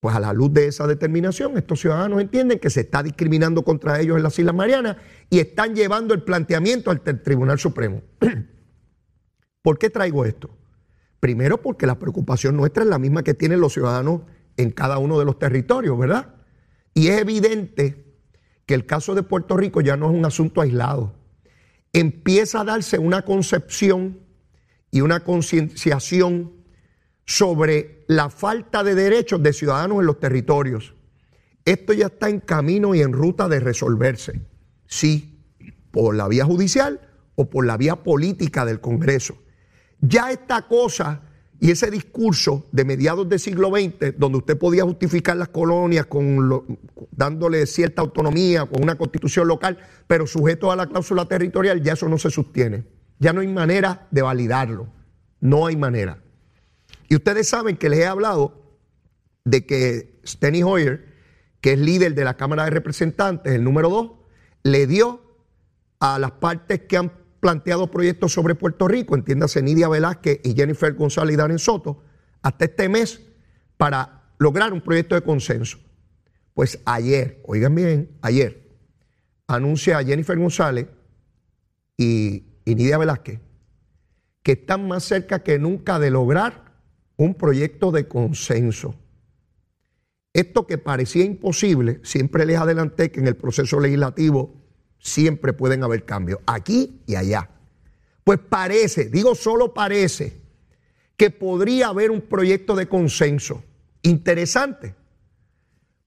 Pues 0.00 0.16
a 0.16 0.20
la 0.20 0.32
luz 0.32 0.52
de 0.52 0.66
esa 0.66 0.86
determinación, 0.86 1.56
estos 1.56 1.80
ciudadanos 1.80 2.20
entienden 2.20 2.58
que 2.58 2.70
se 2.70 2.80
está 2.80 3.02
discriminando 3.02 3.62
contra 3.62 4.00
ellos 4.00 4.16
en 4.16 4.24
las 4.24 4.36
Islas 4.38 4.54
Marianas 4.54 4.96
y 5.30 5.38
están 5.38 5.76
llevando 5.76 6.12
el 6.12 6.22
planteamiento 6.22 6.90
al 6.90 7.00
Tribunal 7.00 7.58
Supremo. 7.60 8.02
¿Por 9.62 9.78
qué 9.78 9.90
traigo 9.90 10.24
esto? 10.24 10.50
Primero 11.20 11.62
porque 11.62 11.86
la 11.86 12.00
preocupación 12.00 12.56
nuestra 12.56 12.82
es 12.82 12.88
la 12.88 12.98
misma 12.98 13.22
que 13.22 13.32
tienen 13.32 13.60
los 13.60 13.74
ciudadanos 13.74 14.22
en 14.56 14.72
cada 14.72 14.98
uno 14.98 15.20
de 15.20 15.24
los 15.24 15.38
territorios, 15.38 15.96
¿verdad? 15.96 16.34
Y 16.94 17.08
es 17.08 17.20
evidente 17.20 18.18
que 18.66 18.74
el 18.74 18.86
caso 18.86 19.14
de 19.14 19.22
Puerto 19.22 19.56
Rico 19.56 19.80
ya 19.80 19.96
no 19.96 20.10
es 20.10 20.16
un 20.16 20.24
asunto 20.24 20.60
aislado. 20.60 21.14
Empieza 21.92 22.62
a 22.62 22.64
darse 22.64 22.98
una 22.98 23.22
concepción 23.22 24.18
y 24.92 25.00
una 25.00 25.24
concienciación 25.24 26.52
sobre 27.24 28.04
la 28.06 28.30
falta 28.30 28.84
de 28.84 28.94
derechos 28.94 29.42
de 29.42 29.52
ciudadanos 29.52 30.00
en 30.00 30.06
los 30.06 30.20
territorios. 30.20 30.94
Esto 31.64 31.92
ya 31.94 32.06
está 32.06 32.28
en 32.28 32.40
camino 32.40 32.94
y 32.94 33.00
en 33.00 33.12
ruta 33.12 33.48
de 33.48 33.58
resolverse. 33.58 34.40
Sí, 34.86 35.40
por 35.90 36.14
la 36.14 36.28
vía 36.28 36.44
judicial 36.44 37.00
o 37.34 37.48
por 37.48 37.66
la 37.66 37.76
vía 37.76 37.96
política 37.96 38.64
del 38.66 38.80
Congreso. 38.80 39.34
Ya 40.00 40.30
esta 40.30 40.68
cosa 40.68 41.22
y 41.58 41.70
ese 41.70 41.90
discurso 41.90 42.66
de 42.72 42.84
mediados 42.84 43.28
del 43.28 43.38
siglo 43.38 43.70
XX, 43.70 44.18
donde 44.18 44.38
usted 44.38 44.58
podía 44.58 44.82
justificar 44.82 45.36
las 45.36 45.48
colonias 45.48 46.06
con 46.06 46.64
dándole 47.12 47.64
cierta 47.66 48.02
autonomía, 48.02 48.66
con 48.66 48.82
una 48.82 48.98
constitución 48.98 49.48
local, 49.48 49.78
pero 50.06 50.26
sujeto 50.26 50.70
a 50.70 50.76
la 50.76 50.88
cláusula 50.88 51.24
territorial, 51.26 51.80
ya 51.80 51.92
eso 51.92 52.08
no 52.08 52.18
se 52.18 52.30
sostiene. 52.30 52.84
Ya 53.22 53.32
no 53.32 53.40
hay 53.40 53.46
manera 53.46 54.08
de 54.10 54.20
validarlo. 54.20 54.88
No 55.38 55.68
hay 55.68 55.76
manera. 55.76 56.18
Y 57.08 57.14
ustedes 57.14 57.48
saben 57.48 57.76
que 57.76 57.88
les 57.88 58.00
he 58.00 58.06
hablado 58.06 58.76
de 59.44 59.64
que 59.64 60.18
Steny 60.26 60.64
Hoyer, 60.64 61.06
que 61.60 61.74
es 61.74 61.78
líder 61.78 62.16
de 62.16 62.24
la 62.24 62.36
Cámara 62.36 62.64
de 62.64 62.70
Representantes, 62.70 63.52
el 63.52 63.62
número 63.62 63.90
dos, 63.90 64.10
le 64.64 64.88
dio 64.88 65.22
a 66.00 66.18
las 66.18 66.32
partes 66.32 66.80
que 66.80 66.96
han 66.96 67.12
planteado 67.38 67.92
proyectos 67.92 68.32
sobre 68.32 68.56
Puerto 68.56 68.88
Rico, 68.88 69.14
entiéndase 69.14 69.62
Nidia 69.62 69.88
Velázquez 69.88 70.40
y 70.42 70.54
Jennifer 70.56 70.92
González 70.94 71.34
y 71.34 71.36
Darren 71.36 71.60
Soto, 71.60 72.02
hasta 72.42 72.64
este 72.64 72.88
mes 72.88 73.22
para 73.76 74.24
lograr 74.38 74.72
un 74.72 74.80
proyecto 74.80 75.14
de 75.14 75.22
consenso. 75.22 75.78
Pues 76.54 76.80
ayer, 76.84 77.40
oigan 77.46 77.72
bien, 77.72 78.18
ayer, 78.20 78.68
anuncia 79.46 80.02
Jennifer 80.02 80.36
González 80.36 80.88
y, 81.96 82.51
y 82.64 82.74
Nidia 82.74 82.98
Velázquez 82.98 83.40
que 84.42 84.52
están 84.52 84.88
más 84.88 85.04
cerca 85.04 85.42
que 85.42 85.58
nunca 85.58 85.98
de 85.98 86.10
lograr 86.10 86.72
un 87.16 87.34
proyecto 87.34 87.92
de 87.92 88.08
consenso. 88.08 88.94
Esto 90.32 90.66
que 90.66 90.78
parecía 90.78 91.24
imposible, 91.24 92.00
siempre 92.02 92.46
les 92.46 92.58
adelanté 92.58 93.10
que 93.10 93.20
en 93.20 93.28
el 93.28 93.36
proceso 93.36 93.78
legislativo 93.78 94.54
siempre 94.98 95.52
pueden 95.52 95.84
haber 95.84 96.04
cambios, 96.04 96.40
aquí 96.46 97.02
y 97.06 97.16
allá. 97.16 97.50
Pues 98.24 98.38
parece, 98.38 99.10
digo 99.10 99.34
solo 99.34 99.74
parece, 99.74 100.40
que 101.16 101.30
podría 101.30 101.88
haber 101.88 102.10
un 102.10 102.22
proyecto 102.22 102.74
de 102.74 102.88
consenso 102.88 103.62
interesante. 104.02 104.94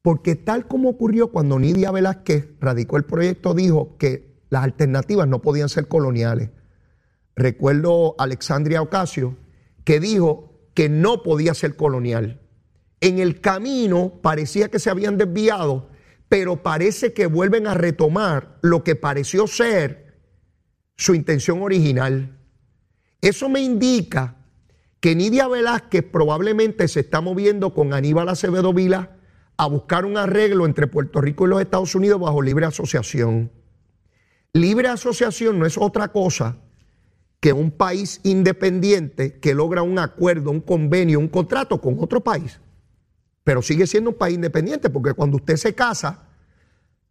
Porque 0.02 0.36
tal 0.36 0.68
como 0.68 0.90
ocurrió 0.90 1.32
cuando 1.32 1.60
Nidia 1.60 1.92
Velázquez 1.92 2.50
radicó 2.60 2.98
el 2.98 3.06
proyecto, 3.06 3.54
dijo 3.54 3.98
que 3.98 4.25
las 4.50 4.64
alternativas 4.64 5.28
no 5.28 5.42
podían 5.42 5.70
ser 5.70 5.88
coloniales. 5.88 6.50
Recuerdo 7.36 8.16
a 8.18 8.24
Alexandria 8.24 8.82
Ocasio 8.82 9.38
que 9.84 10.00
dijo 10.00 10.70
que 10.74 10.90
no 10.90 11.24
podía 11.24 11.54
ser 11.54 11.76
colonial. 11.76 12.42
En 13.02 13.20
el 13.20 13.42
camino 13.42 14.20
parecía 14.22 14.70
que 14.70 14.80
se 14.80 14.90
habían 14.90 15.18
desviado 15.18 15.90
pero 16.30 16.64
parece 16.64 17.14
que 17.14 17.28
vuelven 17.28 17.68
a 17.68 17.74
retomar 17.74 18.58
lo 18.62 18.84
que 18.84 18.96
pareció 18.96 19.48
ser 19.48 20.16
su 20.98 21.14
intención 21.14 21.62
original. 21.62 22.38
Eso 23.22 23.50
me 23.50 23.62
indica 23.62 24.36
que 25.00 25.16
Nidia 25.16 25.48
Velázquez 25.48 26.04
probablemente 26.04 26.88
se 26.88 27.02
está 27.02 27.22
moviendo 27.22 27.74
con 27.74 27.94
Aníbal 27.94 28.30
Acevedo 28.30 28.74
Vila 28.74 29.18
a 29.58 29.68
buscar 29.68 30.06
un 30.06 30.18
arreglo 30.18 30.66
entre 30.66 30.88
Puerto 30.88 31.22
Rico 31.22 31.46
y 31.46 31.50
los 31.50 31.62
Estados 31.62 31.96
Unidos 31.96 32.20
bajo 32.20 32.42
libre 32.42 32.66
asociación. 32.66 33.52
Libre 34.56 34.88
asociación 34.88 35.60
no 35.60 35.66
es 35.66 35.78
otra 35.78 36.12
cosa 36.12 36.58
que 37.40 37.54
un 37.54 37.72
país 37.72 38.22
independiente 38.24 39.40
que 39.40 39.54
logra 39.54 39.84
un 39.84 40.00
acuerdo, 40.00 40.50
un 40.50 40.62
convenio, 40.62 41.20
un 41.20 41.28
contrato 41.28 41.80
con 41.80 41.98
otro 42.00 42.22
país 42.24 42.60
pero 43.46 43.62
sigue 43.62 43.86
siendo 43.86 44.10
un 44.10 44.18
país 44.18 44.36
independiente, 44.36 44.90
porque 44.90 45.14
cuando 45.14 45.38
usted 45.38 45.56
se 45.56 45.76
casa, 45.76 46.24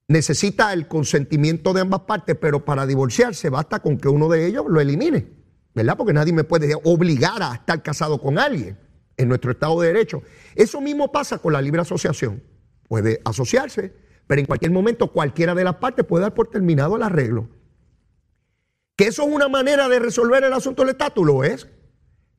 necesita 0.09 0.73
el 0.73 0.89
consentimiento 0.89 1.73
de 1.73 1.81
ambas 1.81 2.01
partes, 2.01 2.37
pero 2.39 2.65
para 2.65 2.87
divorciarse 2.87 3.49
basta 3.49 3.79
con 3.79 3.97
que 3.97 4.09
uno 4.09 4.29
de 4.29 4.45
ellos 4.45 4.65
lo 4.69 4.81
elimine, 4.81 5.29
¿verdad? 5.75 5.97
Porque 5.97 6.13
nadie 6.13 6.33
me 6.33 6.43
puede 6.43 6.75
obligar 6.83 7.41
a 7.41 7.55
estar 7.55 7.81
casado 7.85 8.21
con 8.21 8.41
alguien 8.41 8.77
en 9.17 9.29
nuestro 9.29 9.53
Estado 9.53 9.81
de 9.81 9.87
Derecho. 9.87 10.23
Eso 10.57 10.81
mismo 10.81 11.13
pasa 11.13 11.39
con 11.39 11.53
la 11.53 11.63
libre 11.63 11.83
asociación. 11.83 12.43
Puede 12.89 13.21
asociarse, 13.25 13.95
pero 14.27 14.41
en 14.41 14.47
cualquier 14.47 14.71
momento 14.71 15.13
cualquiera 15.13 15.55
de 15.55 15.65
las 15.65 15.77
partes 15.77 16.05
puede 16.05 16.23
dar 16.23 16.35
por 16.35 16.49
terminado 16.49 16.97
el 16.97 17.03
arreglo. 17.03 17.49
¿Que 18.97 19.07
eso 19.07 19.23
es 19.23 19.29
una 19.29 19.49
manera 19.49 19.89
de 19.89 19.99
resolver 19.99 20.45
el 20.45 20.53
asunto 20.53 20.83
del 20.83 20.91
estatus? 20.91 21.27
Lo 21.27 21.45
es. 21.45 21.69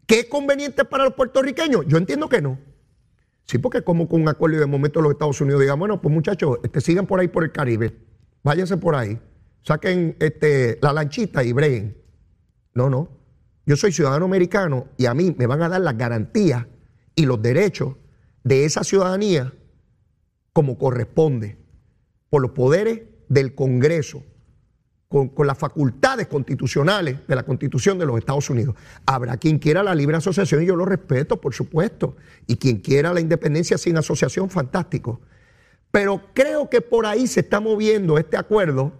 ¿Qué 0.07 0.19
es 0.19 0.25
conveniente 0.25 0.85
para 0.85 1.03
los 1.03 1.13
puertorriqueños? 1.13 1.85
Yo 1.87 1.97
entiendo 1.97 2.29
que 2.29 2.41
no. 2.41 2.59
Sí, 3.45 3.57
porque 3.57 3.83
como 3.83 4.07
con 4.07 4.21
un 4.21 4.29
acuerdo 4.29 4.57
y 4.57 4.59
de 4.59 4.65
momento 4.65 5.01
los 5.01 5.11
Estados 5.11 5.39
Unidos 5.41 5.61
digan, 5.61 5.77
bueno, 5.77 6.01
pues 6.01 6.13
muchachos, 6.13 6.59
este, 6.63 6.81
sigan 6.81 7.05
por 7.05 7.19
ahí 7.19 7.27
por 7.27 7.43
el 7.43 7.51
Caribe, 7.51 7.95
váyanse 8.43 8.77
por 8.77 8.95
ahí, 8.95 9.19
saquen 9.61 10.15
este, 10.19 10.79
la 10.81 10.93
lanchita 10.93 11.43
y 11.43 11.53
breguen. 11.53 11.97
No, 12.73 12.89
no. 12.89 13.09
Yo 13.65 13.75
soy 13.75 13.91
ciudadano 13.91 14.25
americano 14.25 14.87
y 14.97 15.05
a 15.05 15.13
mí 15.13 15.35
me 15.37 15.47
van 15.47 15.61
a 15.61 15.69
dar 15.69 15.81
las 15.81 15.97
garantías 15.97 16.65
y 17.15 17.25
los 17.25 17.41
derechos 17.41 17.95
de 18.43 18.65
esa 18.65 18.83
ciudadanía 18.83 19.53
como 20.53 20.77
corresponde, 20.77 21.57
por 22.35 22.41
los 22.41 22.51
poderes 22.51 22.99
del 23.29 23.55
Congreso, 23.55 24.21
con, 25.07 25.31
las 25.47 25.57
facultades 25.57 26.27
constitucionales 26.27 27.25
de 27.25 27.33
la 27.33 27.43
Constitución 27.43 27.97
de 27.97 28.05
los 28.05 28.17
Estados 28.17 28.49
Unidos. 28.49 28.75
Habrá 29.05 29.37
quien 29.37 29.57
quiera 29.57 29.81
la 29.83 29.95
libre 29.95 30.17
asociación 30.17 30.61
y 30.61 30.65
yo 30.65 30.75
lo 30.75 30.83
respeto, 30.83 31.39
por 31.39 31.53
supuesto, 31.53 32.17
y 32.45 32.57
quien 32.57 32.79
quiera 32.79 33.13
la 33.13 33.21
independencia 33.21 33.77
sin 33.77 33.95
asociación, 33.95 34.49
fantástico. 34.49 35.21
Pero 35.91 36.23
creo 36.33 36.69
que 36.69 36.81
por 36.81 37.05
ahí 37.05 37.25
se 37.25 37.39
está 37.39 37.61
moviendo 37.61 38.17
este 38.17 38.35
acuerdo. 38.35 38.91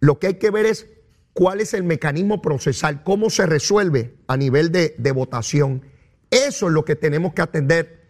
Lo 0.00 0.18
que 0.18 0.28
hay 0.28 0.34
que 0.38 0.50
ver 0.50 0.64
es 0.64 0.86
cuál 1.34 1.60
es 1.60 1.74
el 1.74 1.82
mecanismo 1.82 2.40
procesal, 2.40 3.02
cómo 3.02 3.28
se 3.28 3.44
resuelve 3.44 4.14
a 4.26 4.38
nivel 4.38 4.72
de, 4.72 5.12
votación. 5.14 5.82
Eso 6.30 6.68
es 6.68 6.72
lo 6.72 6.86
que 6.86 6.96
tenemos 6.96 7.34
que 7.34 7.42
atender 7.42 8.06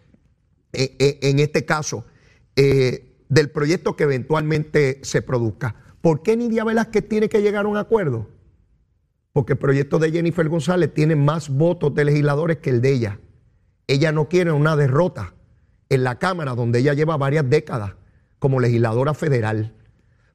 eh, 0.73 0.95
eh, 1.01 1.19
en 1.23 1.41
este 1.41 1.65
caso 1.65 2.05
eh, 2.55 3.10
del 3.31 3.49
proyecto 3.49 3.97
que 3.97 4.05
eventualmente 4.05 5.01
se 5.03 5.23
produzca. 5.23 5.77
¿Por 6.03 6.23
qué 6.23 6.37
Nidia 6.37 6.65
Velázquez 6.65 7.09
tiene 7.09 7.29
que 7.29 7.41
llegar 7.41 7.65
a 7.65 7.69
un 7.69 7.77
acuerdo? 7.77 8.29
Porque 9.33 9.53
el 9.53 9.59
proyecto 9.59 9.99
de 10.01 10.11
Jennifer 10.11 10.49
González 10.49 10.93
tiene 10.93 11.15
más 11.15 11.49
votos 11.49 11.95
de 11.95 12.05
legisladores 12.05 12.59
que 12.59 12.71
el 12.71 12.83
de 12.83 12.93
ella. 12.93 13.21
Ella 13.87 14.11
no 14.11 14.29
quiere 14.29 14.51
una 14.51 14.77
derrota 14.77 15.35
en 15.89 16.03
la 16.03 16.19
Cámara, 16.19 16.55
donde 16.55 16.81
ella 16.81 16.93
lleva 16.93 17.17
varias 17.17 17.49
décadas 17.49 17.93
como 18.41 18.59
legisladora 18.59 19.15
federal. 19.15 19.75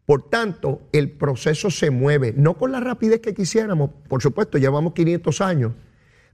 Por 0.05 0.29
tanto, 0.29 0.87
el 0.93 1.11
proceso 1.11 1.69
se 1.69 1.89
mueve, 1.89 2.33
no 2.37 2.57
con 2.57 2.71
la 2.71 2.79
rapidez 2.79 3.19
que 3.19 3.33
quisiéramos, 3.33 3.89
por 4.07 4.21
supuesto, 4.21 4.57
llevamos 4.57 4.93
500 4.93 5.41
años, 5.41 5.73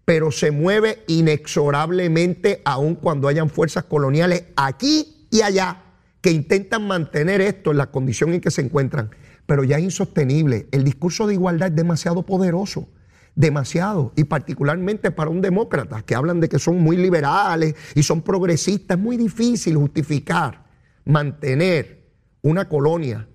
pero 0.06 0.30
se 0.30 0.52
mueve 0.52 1.04
inexorablemente 1.08 2.62
aun 2.66 2.96
cuando 2.96 3.28
hayan 3.28 3.50
fuerzas 3.50 3.86
coloniales 3.86 4.46
aquí 4.56 5.28
y 5.32 5.42
allá 5.42 5.91
que 6.22 6.32
intentan 6.32 6.88
mantener 6.88 7.42
esto 7.42 7.72
en 7.72 7.78
la 7.78 7.92
condición 7.92 8.34
en 8.34 8.42
que 8.42 8.52
se 8.52 8.62
encuentran, 8.62 9.10
pero 9.46 9.64
ya 9.64 9.78
es 9.78 9.84
insostenible. 9.84 10.68
El 10.72 10.84
discurso 10.84 11.28
de 11.28 11.34
igualdad 11.34 11.70
es 11.70 11.76
demasiado 11.76 12.24
poderoso, 12.24 12.88
demasiado, 13.36 14.14
y 14.16 14.26
particularmente 14.26 15.12
para 15.12 15.32
un 15.32 15.42
demócrata, 15.42 16.04
que 16.04 16.16
hablan 16.16 16.40
de 16.40 16.50
que 16.50 16.60
son 16.60 16.80
muy 16.80 16.98
liberales 16.98 17.76
y 17.96 18.04
son 18.04 18.22
progresistas, 18.22 18.98
es 18.98 19.04
muy 19.04 19.18
difícil 19.18 19.78
justificar 19.78 20.66
mantener 21.06 22.02
una 22.42 22.70
colonia 22.70 23.28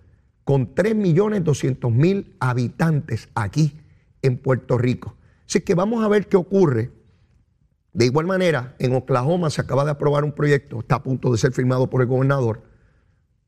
con 0.45 0.75
3.200.000 0.75 2.37
habitantes 2.39 3.29
aquí 3.35 3.81
en 4.23 4.39
Puerto 4.39 4.79
Rico. 4.79 5.17
Así 5.49 5.61
que 5.61 5.75
vamos 5.75 6.05
a 6.05 6.09
ver 6.09 6.29
qué 6.29 6.37
ocurre. 6.37 6.93
De 7.93 8.05
igual 8.05 8.27
manera, 8.27 8.77
en 8.79 8.95
Oklahoma 8.95 9.51
se 9.51 9.61
acaba 9.61 9.85
de 9.85 9.91
aprobar 9.91 10.23
un 10.23 10.33
proyecto, 10.33 10.81
está 10.81 10.97
a 10.97 11.03
punto 11.03 11.33
de 11.33 11.39
ser 11.39 11.53
firmado 11.53 11.89
por 11.89 12.03
el 12.03 12.09
gobernador, 12.09 12.63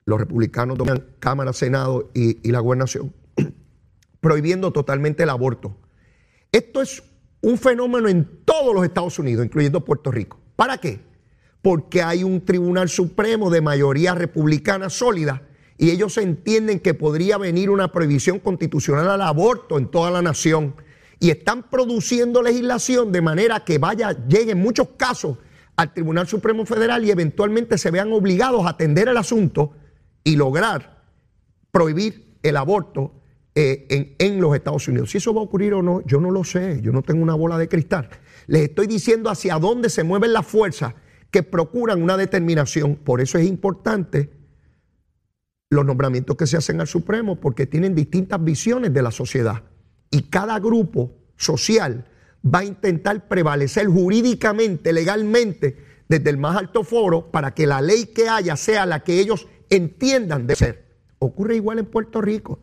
los 0.09 0.19
republicanos 0.19 0.79
dominan 0.79 1.05
Cámara, 1.21 1.53
Senado 1.53 2.11
y, 2.15 2.51
la 2.51 2.61
gobernación, 2.61 3.13
prohibiendo 4.21 4.73
totalmente 4.73 5.25
el 5.25 5.29
aborto. 5.29 5.77
Esto 6.51 6.81
es 6.81 7.03
un 7.43 7.59
fenómeno 7.59 8.09
en 8.09 8.27
todos 8.47 8.75
los 8.75 8.87
Estados 8.87 9.19
Unidos, 9.19 9.45
incluyendo 9.45 9.85
Puerto 9.85 10.11
Rico. 10.11 10.41
¿Para 10.57 10.79
qué? 10.79 11.01
Porque 11.61 12.01
hay 12.01 12.25
un 12.25 12.43
Tribunal 12.43 12.89
Supremo 12.89 13.51
de 13.51 13.61
mayoría 13.61 14.15
republicana 14.15 14.89
sólida 14.89 15.43
y 15.77 15.91
ellos 15.91 16.17
entienden 16.17 16.81
que 16.81 16.95
podría 16.95 17.37
venir 17.37 17.69
una 17.69 17.93
prohibición 17.93 18.39
constitucional 18.39 19.11
al 19.11 19.21
aborto 19.21 19.77
en 19.77 19.91
toda 19.91 20.11
la 20.11 20.23
nación 20.23 20.75
y 21.21 21.29
están 21.29 21.69
produciendo 21.69 22.43
legislación 22.43 23.13
de 23.13 23.21
manera 23.21 23.63
que 23.63 23.77
vaya, 23.77 24.17
llegue 24.27 24.53
en 24.53 24.63
muchos 24.63 24.89
casos 24.97 25.37
al 25.77 25.93
Tribunal 25.93 26.27
Supremo 26.27 26.65
Federal 26.65 27.05
y 27.05 27.11
eventualmente 27.11 27.77
se 27.77 27.91
vean 27.91 28.11
obligados 28.11 28.65
a 28.65 28.71
atender 28.71 29.09
el 29.09 29.19
asunto 29.19 29.75
y 30.25 30.37
lograr 30.37 31.05
prohibir 31.71 32.39
el 32.43 32.57
aborto 32.57 33.15
eh, 33.55 33.87
en, 33.91 34.15
en 34.19 34.41
los 34.41 34.55
Estados 34.55 34.87
Unidos. 34.89 35.11
Si 35.11 35.19
eso 35.19 35.35
va 35.35 35.41
a 35.41 35.45
ocurrir 35.45 35.75
o 35.75 35.83
no, 35.83 36.03
yo 36.07 36.21
no 36.21 36.31
lo 36.31 36.45
sé, 36.45 36.81
yo 36.83 36.93
no 36.93 37.03
tengo 37.03 37.23
una 37.23 37.35
bola 37.35 37.59
de 37.59 37.69
cristal. 37.69 38.09
Les 38.47 38.63
estoy 38.63 38.87
diciendo 38.87 39.31
hacia 39.31 39.59
dónde 39.59 39.91
se 39.91 40.05
mueven 40.05 40.33
las 40.33 40.47
fuerzas 40.47 40.95
que 41.31 41.43
procuran 41.43 42.03
una 42.03 42.17
determinación. 42.17 42.97
Por 42.97 43.21
eso 43.21 43.39
es 43.39 43.47
importante 43.47 44.31
los 45.71 45.85
nombramientos 45.85 46.37
que 46.37 46.47
se 46.47 46.57
hacen 46.57 46.81
al 46.81 46.87
Supremo, 46.87 47.37
porque 47.37 47.67
tienen 47.67 47.95
distintas 47.95 48.43
visiones 48.43 48.95
de 48.95 49.03
la 49.03 49.11
sociedad. 49.11 49.65
Y 50.11 50.23
cada 50.23 50.59
grupo 50.59 51.13
social 51.37 52.07
va 52.43 52.61
a 52.61 52.65
intentar 52.65 53.29
prevalecer 53.29 53.87
jurídicamente, 53.87 54.93
legalmente, 54.93 55.77
desde 56.09 56.31
el 56.31 56.39
más 56.39 56.57
alto 56.57 56.85
foro, 56.85 57.31
para 57.31 57.53
que 57.53 57.67
la 57.67 57.83
ley 57.83 58.07
que 58.07 58.29
haya 58.29 58.57
sea 58.57 58.87
la 58.87 59.01
que 59.01 59.21
ellos 59.21 59.47
entiendan 59.71 60.47
de 60.47 60.57
ser. 60.57 60.85
Ocurre 61.19 61.57
igual 61.57 61.79
en 61.79 61.87
Puerto 61.87 62.21
Rico. 62.21 62.61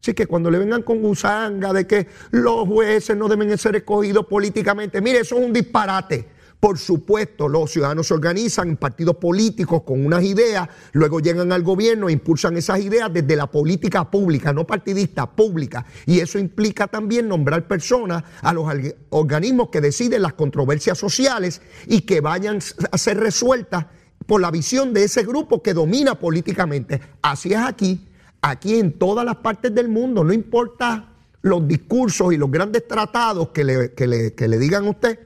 Así 0.00 0.12
que 0.12 0.26
cuando 0.26 0.50
le 0.50 0.58
vengan 0.58 0.82
con 0.82 1.00
gusanga 1.00 1.72
de 1.72 1.86
que 1.86 2.06
los 2.30 2.68
jueces 2.68 3.16
no 3.16 3.26
deben 3.26 3.56
ser 3.56 3.76
escogidos 3.76 4.26
políticamente, 4.26 5.00
mire, 5.00 5.20
eso 5.20 5.38
es 5.38 5.46
un 5.46 5.52
disparate. 5.52 6.28
Por 6.60 6.78
supuesto, 6.78 7.48
los 7.48 7.70
ciudadanos 7.70 8.06
se 8.06 8.14
organizan 8.14 8.68
en 8.68 8.76
partidos 8.76 9.16
políticos 9.16 9.82
con 9.82 10.04
unas 10.04 10.22
ideas, 10.22 10.68
luego 10.92 11.20
llegan 11.20 11.52
al 11.52 11.62
gobierno 11.62 12.08
e 12.08 12.12
impulsan 12.12 12.56
esas 12.56 12.80
ideas 12.80 13.12
desde 13.12 13.36
la 13.36 13.50
política 13.50 14.10
pública, 14.10 14.52
no 14.52 14.66
partidista, 14.66 15.30
pública. 15.30 15.84
Y 16.06 16.20
eso 16.20 16.38
implica 16.38 16.86
también 16.86 17.28
nombrar 17.28 17.68
personas 17.68 18.24
a 18.40 18.52
los 18.54 18.66
organismos 19.10 19.68
que 19.68 19.82
deciden 19.82 20.22
las 20.22 20.34
controversias 20.34 20.96
sociales 20.96 21.60
y 21.86 22.02
que 22.02 22.20
vayan 22.20 22.60
a 22.90 22.98
ser 22.98 23.18
resueltas 23.18 23.86
por 24.26 24.40
la 24.40 24.50
visión 24.50 24.94
de 24.94 25.04
ese 25.04 25.22
grupo 25.24 25.62
que 25.62 25.74
domina 25.74 26.18
políticamente. 26.18 27.00
Así 27.22 27.52
es 27.52 27.58
aquí, 27.58 28.06
aquí 28.42 28.78
en 28.78 28.92
todas 28.98 29.24
las 29.24 29.36
partes 29.36 29.74
del 29.74 29.88
mundo, 29.88 30.24
no 30.24 30.32
importa 30.32 31.12
los 31.42 31.66
discursos 31.68 32.32
y 32.32 32.36
los 32.36 32.50
grandes 32.50 32.88
tratados 32.88 33.50
que 33.50 33.64
le, 33.64 33.92
que 33.92 34.06
le, 34.06 34.34
que 34.34 34.48
le 34.48 34.58
digan 34.58 34.86
a 34.86 34.90
usted 34.90 35.18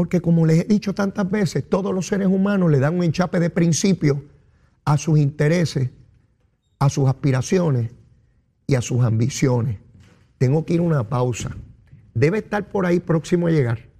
porque 0.00 0.22
como 0.22 0.46
les 0.46 0.60
he 0.60 0.64
dicho 0.64 0.94
tantas 0.94 1.30
veces, 1.30 1.68
todos 1.68 1.94
los 1.94 2.06
seres 2.06 2.28
humanos 2.28 2.70
le 2.70 2.78
dan 2.78 2.96
un 2.96 3.04
enchape 3.04 3.38
de 3.40 3.50
principio 3.50 4.24
a 4.86 4.96
sus 4.96 5.18
intereses, 5.18 5.90
a 6.78 6.88
sus 6.88 7.06
aspiraciones 7.06 7.90
y 8.66 8.76
a 8.76 8.80
sus 8.80 9.04
ambiciones. 9.04 9.78
Tengo 10.38 10.64
que 10.64 10.72
ir 10.72 10.80
a 10.80 10.84
una 10.84 11.08
pausa. 11.08 11.54
Debe 12.14 12.38
estar 12.38 12.70
por 12.70 12.86
ahí 12.86 13.00
próximo 13.00 13.46
a 13.46 13.50
llegar 13.50 13.90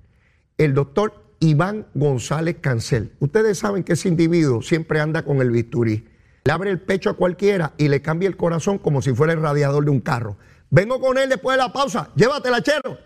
el 0.57 0.73
doctor 0.73 1.20
Iván 1.41 1.87
González 1.95 2.57
Cancel. 2.61 3.13
Ustedes 3.19 3.59
saben 3.59 3.83
que 3.83 3.95
ese 3.95 4.09
individuo 4.09 4.61
siempre 4.63 5.01
anda 5.01 5.25
con 5.25 5.41
el 5.41 5.51
bisturí. 5.51 6.07
Le 6.45 6.53
abre 6.53 6.71
el 6.71 6.81
pecho 6.81 7.11
a 7.11 7.17
cualquiera 7.17 7.73
y 7.79 7.89
le 7.89 8.03
cambia 8.03 8.29
el 8.29 8.37
corazón 8.37 8.79
como 8.79 9.03
si 9.03 9.13
fuera 9.13 9.33
el 9.33 9.41
radiador 9.41 9.85
de 9.85 9.91
un 9.91 10.01
carro. 10.01 10.37
Vengo 10.69 11.01
con 11.01 11.19
él 11.19 11.29
después 11.29 11.57
de 11.57 11.63
la 11.63 11.73
pausa. 11.73 12.11
Llévatela, 12.15 12.63
chero. 12.63 12.99